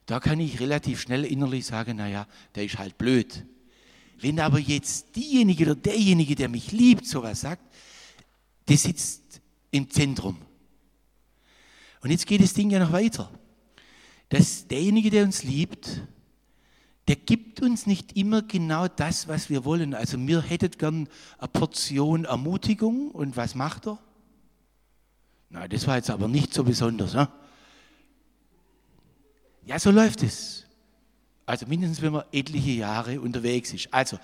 da 0.07 0.21
kann 0.21 0.41
ich 0.41 0.59
relativ 0.59 1.01
schnell 1.01 1.25
innerlich 1.25 1.67
sagen, 1.67 1.99
naja, 1.99 2.27
der 2.55 2.65
ist 2.65 2.79
halt 2.79 2.99
blöd. 2.99 3.45
Wenn 4.21 4.41
aber 4.41 4.59
jetzt 4.59 5.15
diejenige 5.15 5.65
oder 5.65 5.75
derjenige, 5.77 6.35
der 6.35 6.49
mich 6.49 6.73
liebt, 6.73 7.07
sowas 7.07 7.43
sagt, 7.43 7.63
der 8.67 8.77
sitzt 8.77 9.41
im 9.71 9.89
Zentrum. 9.89 10.39
Und 12.01 12.11
jetzt 12.11 12.27
geht 12.27 12.43
das 12.43 12.55
Ding 12.55 12.71
ja 12.71 12.79
noch 12.79 12.93
weiter. 12.93 13.31
Dass 14.29 14.69
derjenige, 14.69 15.11
der 15.11 15.25
uns 15.25 15.43
liebt, 15.43 16.03
der 17.09 17.17
gibt 17.17 17.63
uns 17.63 17.87
nicht 17.87 18.17
immer 18.17 18.43
genau 18.43 18.87
das, 18.87 19.29
was 19.29 19.49
wir 19.49 19.65
wollen. 19.65 19.95
Also 19.95 20.19
mir 20.19 20.43
hättet 20.43 20.79
gern 20.79 21.09
eine 21.39 21.49
Portion 21.49 22.27
Ermutigung 22.27 23.11
und 23.11 23.37
was 23.37 23.55
macht 23.55 23.87
er? 23.87 23.99
Na, 25.51 25.67
das 25.67 25.87
war 25.87 25.97
jetzt 25.97 26.11
aber 26.11 26.29
nicht 26.29 26.53
so 26.53 26.63
besonders. 26.65 27.15
Ne? 27.15 27.29
Ja, 29.65 29.79
so 29.79 29.91
läuft 29.91 30.23
es. 30.23 30.67
Also 31.47 31.67
mindestens, 31.67 32.03
wenn 32.03 32.13
man 32.13 32.25
etliche 32.31 32.73
Jahre 32.73 33.21
unterwegs 33.23 33.73
ist. 33.73 33.93
Also, 33.93 34.19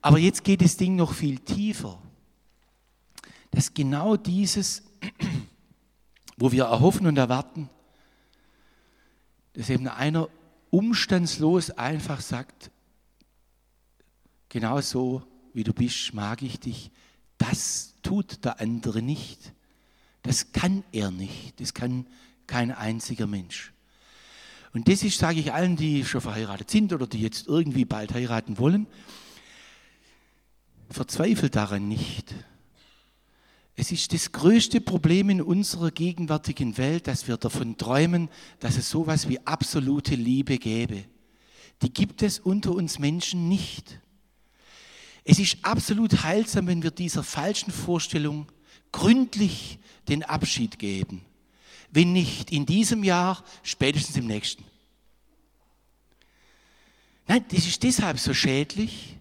aber 0.00 0.18
jetzt 0.18 0.44
geht 0.44 0.62
das 0.62 0.76
Ding 0.76 0.94
noch 0.94 1.12
viel 1.12 1.40
tiefer. 1.40 2.00
Dass 3.50 3.74
genau 3.74 4.16
dieses, 4.16 4.84
wo 6.36 6.52
wir 6.52 6.64
erhoffen 6.64 7.06
und 7.06 7.16
erwarten, 7.16 7.68
dass 9.54 9.70
eben 9.70 9.88
einer 9.88 10.28
umstandslos 10.70 11.70
einfach 11.70 12.20
sagt, 12.20 12.70
genau 14.48 14.80
so 14.80 15.22
wie 15.54 15.64
du 15.64 15.72
bist, 15.72 16.12
mag 16.12 16.42
ich 16.42 16.60
dich. 16.60 16.90
Das 17.38 17.94
tut 18.02 18.44
der 18.44 18.60
andere 18.60 19.00
nicht. 19.00 19.52
Das 20.22 20.52
kann 20.52 20.84
er 20.92 21.10
nicht. 21.10 21.60
Das 21.60 21.72
kann 21.72 22.06
kein 22.46 22.72
einziger 22.72 23.26
Mensch. 23.26 23.72
Und 24.72 24.88
das 24.88 25.02
ist, 25.02 25.18
sage 25.18 25.40
ich 25.40 25.54
allen, 25.54 25.76
die 25.76 26.04
schon 26.04 26.20
verheiratet 26.20 26.70
sind 26.70 26.92
oder 26.92 27.06
die 27.06 27.22
jetzt 27.22 27.46
irgendwie 27.46 27.86
bald 27.86 28.12
heiraten 28.12 28.58
wollen, 28.58 28.86
verzweifelt 30.90 31.56
daran 31.56 31.88
nicht. 31.88 32.34
Es 33.78 33.92
ist 33.92 34.14
das 34.14 34.32
größte 34.32 34.80
Problem 34.80 35.28
in 35.28 35.42
unserer 35.42 35.90
gegenwärtigen 35.90 36.78
Welt, 36.78 37.06
dass 37.06 37.28
wir 37.28 37.36
davon 37.36 37.76
träumen, 37.76 38.30
dass 38.58 38.78
es 38.78 38.88
sowas 38.88 39.28
wie 39.28 39.38
absolute 39.46 40.14
Liebe 40.14 40.56
gäbe. 40.56 41.04
Die 41.82 41.92
gibt 41.92 42.22
es 42.22 42.38
unter 42.38 42.72
uns 42.72 42.98
Menschen 42.98 43.50
nicht. 43.50 44.00
Es 45.24 45.38
ist 45.38 45.58
absolut 45.60 46.22
heilsam, 46.22 46.68
wenn 46.68 46.82
wir 46.82 46.90
dieser 46.90 47.22
falschen 47.22 47.70
Vorstellung 47.70 48.46
gründlich 48.92 49.78
den 50.08 50.22
Abschied 50.22 50.78
geben. 50.78 51.20
Wenn 51.90 52.14
nicht 52.14 52.52
in 52.52 52.64
diesem 52.64 53.04
Jahr, 53.04 53.44
spätestens 53.62 54.16
im 54.16 54.26
nächsten. 54.26 54.64
Nein, 57.28 57.44
das 57.50 57.66
ist 57.66 57.82
deshalb 57.82 58.18
so 58.18 58.32
schädlich, 58.32 59.16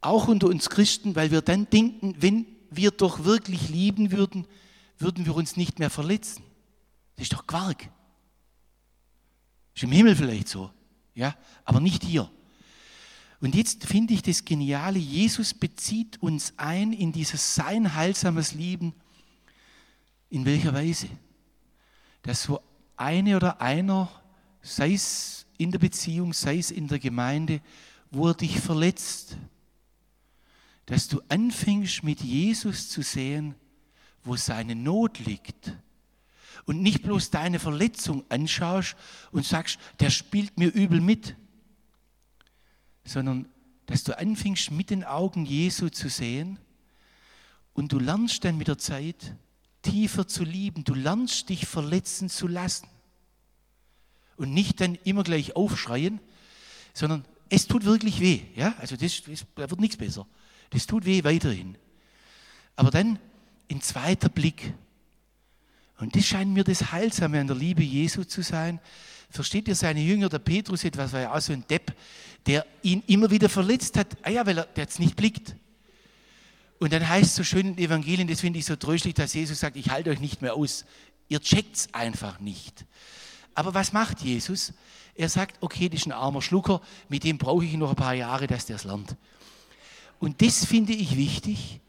auch 0.00 0.28
unter 0.28 0.46
uns 0.46 0.70
Christen, 0.70 1.14
weil 1.14 1.30
wir 1.30 1.42
dann 1.42 1.68
denken, 1.68 2.14
wenn 2.18 2.55
wir 2.76 2.90
doch 2.90 3.24
wirklich 3.24 3.68
lieben 3.68 4.12
würden, 4.12 4.46
würden 4.98 5.26
wir 5.26 5.34
uns 5.34 5.56
nicht 5.56 5.78
mehr 5.78 5.90
verletzen. 5.90 6.42
Das 7.16 7.24
ist 7.24 7.32
doch 7.32 7.46
Quark. 7.46 7.88
Ist 9.74 9.82
im 9.82 9.92
Himmel 9.92 10.16
vielleicht 10.16 10.48
so, 10.48 10.70
ja, 11.14 11.36
aber 11.64 11.80
nicht 11.80 12.02
hier. 12.02 12.30
Und 13.40 13.54
jetzt 13.54 13.84
finde 13.84 14.14
ich 14.14 14.22
das 14.22 14.44
Geniale, 14.44 14.98
Jesus 14.98 15.52
bezieht 15.52 16.22
uns 16.22 16.54
ein 16.56 16.92
in 16.92 17.12
dieses 17.12 17.54
sein 17.54 17.94
heilsames 17.94 18.52
Lieben. 18.52 18.94
In 20.30 20.44
welcher 20.44 20.72
Weise? 20.72 21.08
Dass 22.22 22.42
so 22.42 22.60
eine 22.96 23.36
oder 23.36 23.60
einer, 23.60 24.10
sei 24.62 24.94
es 24.94 25.46
in 25.58 25.70
der 25.70 25.78
Beziehung, 25.78 26.32
sei 26.32 26.58
es 26.58 26.70
in 26.70 26.88
der 26.88 26.98
Gemeinde, 26.98 27.60
wo 28.10 28.28
er 28.28 28.34
dich 28.34 28.58
verletzt, 28.58 29.36
dass 30.86 31.08
du 31.08 31.20
anfängst 31.28 32.04
mit 32.04 32.20
Jesus 32.20 32.88
zu 32.88 33.02
sehen, 33.02 33.54
wo 34.24 34.36
seine 34.36 34.74
Not 34.74 35.18
liegt. 35.18 35.72
Und 36.64 36.82
nicht 36.82 37.02
bloß 37.02 37.30
deine 37.30 37.58
Verletzung 37.58 38.24
anschaust 38.28 38.96
und 39.30 39.44
sagst, 39.44 39.78
der 40.00 40.10
spielt 40.10 40.58
mir 40.58 40.68
übel 40.68 41.00
mit, 41.00 41.36
sondern 43.04 43.48
dass 43.86 44.02
du 44.02 44.18
anfängst 44.18 44.72
mit 44.72 44.90
den 44.90 45.04
Augen 45.04 45.46
Jesu 45.46 45.88
zu 45.90 46.08
sehen 46.08 46.58
und 47.72 47.92
du 47.92 47.98
lernst 47.98 48.44
dann 48.44 48.58
mit 48.58 48.68
der 48.68 48.78
Zeit 48.78 49.36
tiefer 49.82 50.26
zu 50.26 50.42
lieben. 50.42 50.82
Du 50.82 50.94
lernst 50.94 51.48
dich 51.48 51.66
verletzen 51.66 52.28
zu 52.28 52.48
lassen. 52.48 52.88
Und 54.36 54.52
nicht 54.52 54.80
dann 54.80 54.96
immer 55.04 55.22
gleich 55.22 55.56
aufschreien, 55.56 56.20
sondern 56.92 57.24
es 57.48 57.66
tut 57.66 57.84
wirklich 57.84 58.20
weh. 58.20 58.42
Ja? 58.54 58.74
Also 58.78 58.96
das, 58.96 59.22
das, 59.22 59.46
da 59.54 59.70
wird 59.70 59.80
nichts 59.80 59.96
besser. 59.96 60.26
Das 60.70 60.86
tut 60.86 61.04
weh 61.04 61.24
weiterhin. 61.24 61.76
Aber 62.74 62.90
dann 62.90 63.18
ein 63.70 63.80
zweiter 63.80 64.28
Blick. 64.28 64.74
Und 65.98 66.14
das 66.14 66.26
scheint 66.26 66.52
mir 66.52 66.64
das 66.64 66.92
Heilsame 66.92 67.40
an 67.40 67.46
der 67.46 67.56
Liebe 67.56 67.82
Jesu 67.82 68.24
zu 68.24 68.42
sein. 68.42 68.80
Versteht 69.30 69.68
ihr 69.68 69.74
seine 69.74 70.00
Jünger, 70.00 70.28
der 70.28 70.38
Petrus 70.38 70.84
etwas, 70.84 71.12
war 71.12 71.20
ja 71.20 71.34
auch 71.34 71.40
so 71.40 71.52
ein 71.52 71.66
Depp, 71.66 71.94
der 72.46 72.66
ihn 72.82 73.02
immer 73.06 73.30
wieder 73.30 73.48
verletzt 73.48 73.96
hat. 73.96 74.16
Ah 74.22 74.30
ja, 74.30 74.46
weil 74.46 74.58
er 74.58 74.68
jetzt 74.76 75.00
nicht 75.00 75.16
blickt. 75.16 75.56
Und 76.78 76.92
dann 76.92 77.08
heißt 77.08 77.30
es 77.30 77.36
so 77.36 77.44
schön 77.44 77.68
in 77.68 77.78
Evangelien, 77.78 78.28
das 78.28 78.40
finde 78.40 78.58
ich 78.58 78.66
so 78.66 78.76
tröstlich, 78.76 79.14
dass 79.14 79.32
Jesus 79.32 79.60
sagt, 79.60 79.76
ich 79.76 79.90
halte 79.90 80.10
euch 80.10 80.20
nicht 80.20 80.42
mehr 80.42 80.54
aus. 80.54 80.84
Ihr 81.28 81.40
checkt 81.40 81.76
es 81.76 81.94
einfach 81.94 82.38
nicht. 82.38 82.84
Aber 83.54 83.72
was 83.72 83.92
macht 83.92 84.20
Jesus? 84.20 84.74
Er 85.14 85.30
sagt, 85.30 85.56
okay, 85.62 85.88
das 85.88 86.00
ist 86.00 86.06
ein 86.06 86.12
armer 86.12 86.42
Schlucker, 86.42 86.82
mit 87.08 87.24
dem 87.24 87.38
brauche 87.38 87.64
ich 87.64 87.72
noch 87.74 87.90
ein 87.90 87.96
paar 87.96 88.14
Jahre, 88.14 88.46
dass 88.46 88.66
der 88.66 88.76
es 88.76 88.84
lernt. 88.84 89.16
Und 90.18 90.42
das 90.42 90.64
finde 90.64 90.92
ich 90.92 91.16
wichtig, 91.16 91.80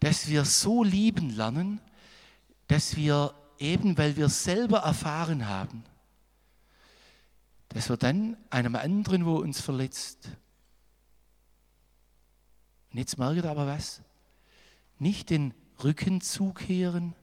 dass 0.00 0.28
wir 0.28 0.44
so 0.44 0.84
lieben 0.84 1.30
lernen, 1.30 1.80
dass 2.68 2.96
wir 2.96 3.34
eben, 3.58 3.96
weil 3.98 4.16
wir 4.16 4.28
selber 4.28 4.78
erfahren 4.80 5.48
haben, 5.48 5.84
dass 7.68 7.88
wir 7.88 7.96
dann 7.96 8.36
einem 8.50 8.76
anderen, 8.76 9.26
wo 9.26 9.36
uns 9.36 9.60
verletzt, 9.60 10.28
und 12.92 12.98
jetzt 12.98 13.18
merkt 13.18 13.36
ihr 13.36 13.50
aber 13.50 13.66
was, 13.66 14.02
nicht 14.98 15.30
den 15.30 15.52
Rücken 15.82 16.20
zukehren, 16.20 17.14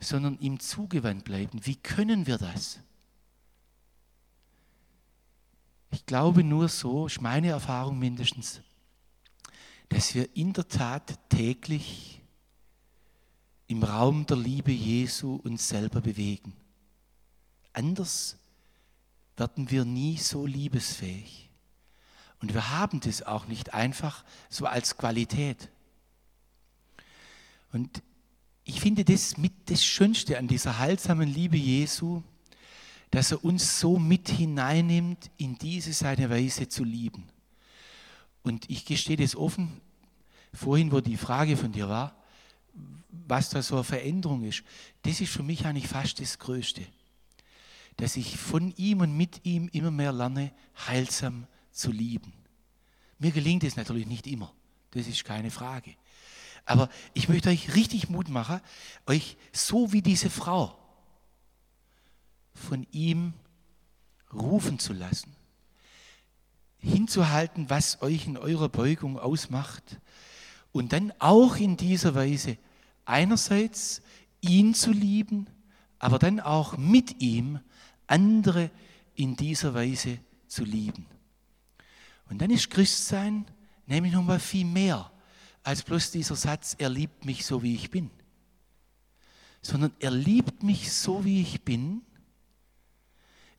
sondern 0.00 0.38
ihm 0.38 0.60
zugewandt 0.60 1.24
bleiben. 1.24 1.60
Wie 1.66 1.76
können 1.76 2.26
wir 2.26 2.38
das? 2.38 2.80
Ich 5.90 6.06
glaube 6.06 6.44
nur 6.44 6.68
so, 6.68 7.06
ist 7.06 7.20
meine 7.20 7.48
Erfahrung 7.48 7.98
mindestens, 7.98 8.62
dass 9.88 10.14
wir 10.14 10.36
in 10.36 10.52
der 10.52 10.68
Tat 10.68 11.18
täglich 11.28 12.20
im 13.66 13.82
Raum 13.82 14.26
der 14.26 14.36
Liebe 14.36 14.72
Jesu 14.72 15.36
uns 15.36 15.68
selber 15.68 16.00
bewegen. 16.00 16.54
Anders 17.72 18.36
werden 19.36 19.70
wir 19.70 19.84
nie 19.84 20.16
so 20.16 20.46
liebesfähig. 20.46 21.50
Und 22.40 22.54
wir 22.54 22.70
haben 22.70 23.00
das 23.00 23.22
auch 23.22 23.46
nicht 23.46 23.74
einfach 23.74 24.24
so 24.48 24.66
als 24.66 24.96
Qualität. 24.96 25.70
Und 27.72 28.02
ich 28.64 28.80
finde 28.80 29.04
das 29.04 29.36
mit 29.36 29.52
das 29.66 29.84
Schönste 29.84 30.38
an 30.38 30.48
dieser 30.48 30.78
heilsamen 30.78 31.28
Liebe 31.28 31.56
Jesu, 31.56 32.22
dass 33.10 33.32
er 33.32 33.44
uns 33.44 33.80
so 33.80 33.98
mit 33.98 34.28
hineinnimmt, 34.28 35.30
in 35.36 35.56
diese 35.56 35.92
seine 35.92 36.30
Weise 36.30 36.68
zu 36.68 36.84
lieben. 36.84 37.24
Und 38.42 38.68
ich 38.70 38.84
gestehe 38.84 39.16
das 39.16 39.36
offen, 39.36 39.80
vorhin, 40.52 40.92
wo 40.92 41.00
die 41.00 41.16
Frage 41.16 41.56
von 41.56 41.72
dir 41.72 41.88
war, 41.88 42.14
was 43.10 43.50
da 43.50 43.62
so 43.62 43.76
eine 43.76 43.84
Veränderung 43.84 44.44
ist, 44.44 44.62
das 45.02 45.20
ist 45.20 45.32
für 45.32 45.42
mich 45.42 45.66
eigentlich 45.66 45.88
fast 45.88 46.20
das 46.20 46.38
Größte. 46.38 46.86
Dass 47.96 48.16
ich 48.16 48.36
von 48.36 48.72
ihm 48.76 49.00
und 49.00 49.16
mit 49.16 49.44
ihm 49.44 49.68
immer 49.72 49.90
mehr 49.90 50.12
lerne, 50.12 50.52
heilsam 50.86 51.46
zu 51.72 51.90
lieben. 51.90 52.32
Mir 53.18 53.32
gelingt 53.32 53.64
es 53.64 53.76
natürlich 53.76 54.06
nicht 54.06 54.26
immer, 54.26 54.52
das 54.92 55.06
ist 55.06 55.24
keine 55.24 55.50
Frage. 55.50 55.94
Aber 56.64 56.88
ich 57.14 57.28
möchte 57.28 57.48
euch 57.48 57.74
richtig 57.74 58.08
Mut 58.08 58.28
machen, 58.28 58.60
euch 59.06 59.36
so 59.52 59.92
wie 59.92 60.02
diese 60.02 60.30
Frau 60.30 60.78
von 62.54 62.86
ihm 62.92 63.32
rufen 64.32 64.78
zu 64.78 64.92
lassen, 64.92 65.34
hinzuhalten, 66.78 67.70
was 67.70 68.02
euch 68.02 68.26
in 68.26 68.36
eurer 68.36 68.68
Beugung 68.68 69.18
ausmacht 69.18 70.00
Und 70.72 70.92
dann 70.92 71.12
auch 71.18 71.56
in 71.56 71.76
dieser 71.76 72.14
Weise 72.14 72.56
einerseits 73.04 74.02
ihn 74.40 74.74
zu 74.74 74.92
lieben, 74.92 75.46
aber 75.98 76.18
dann 76.18 76.40
auch 76.40 76.76
mit 76.76 77.20
ihm 77.20 77.60
andere 78.06 78.70
in 79.14 79.36
dieser 79.36 79.74
Weise 79.74 80.18
zu 80.46 80.64
lieben. 80.64 81.06
Und 82.30 82.40
dann 82.40 82.50
ist 82.50 82.70
Christsein 82.70 83.46
nämlich 83.86 84.12
nochmal 84.12 84.38
viel 84.38 84.64
mehr 84.64 85.10
als 85.62 85.82
bloß 85.82 86.12
dieser 86.12 86.36
Satz, 86.36 86.76
er 86.78 86.88
liebt 86.88 87.24
mich 87.24 87.44
so, 87.44 87.62
wie 87.62 87.74
ich 87.74 87.90
bin. 87.90 88.10
Sondern 89.60 89.92
er 89.98 90.10
liebt 90.10 90.62
mich 90.62 90.92
so, 90.92 91.24
wie 91.24 91.42
ich 91.42 91.62
bin, 91.62 92.02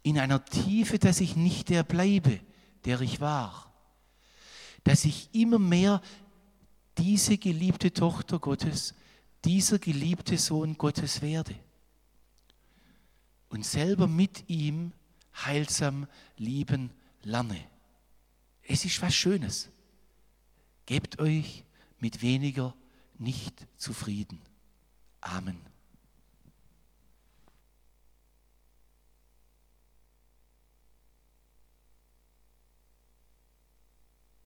in 0.02 0.18
einer 0.18 0.44
Tiefe, 0.44 0.98
dass 0.98 1.20
ich 1.20 1.36
nicht 1.36 1.70
der 1.70 1.84
bleibe, 1.84 2.40
der 2.86 3.02
ich 3.02 3.20
war. 3.20 3.72
Dass 4.84 5.06
ich 5.06 5.30
immer 5.34 5.60
mehr 5.60 6.02
diese 6.98 7.38
geliebte 7.38 7.94
Tochter 7.94 8.40
Gottes, 8.40 8.94
dieser 9.46 9.80
geliebte 9.80 10.38
Sohn 10.38 10.78
Gottes 10.78 11.22
werde. 11.22 11.56
Und 13.50 13.66
selber 13.66 14.08
mit 14.08 14.50
ihm 14.50 14.92
heilsam 15.34 16.08
lieben 16.38 16.92
lerne. 17.24 17.60
Es 18.64 18.86
ist 18.86 19.02
was 19.02 19.16
Schönes. 19.16 19.70
Gebt 20.86 21.20
euch 21.20 21.64
mit 22.00 22.22
weniger 22.22 22.76
nicht 23.18 23.66
zufrieden. 23.78 24.40
Amen. 25.22 25.69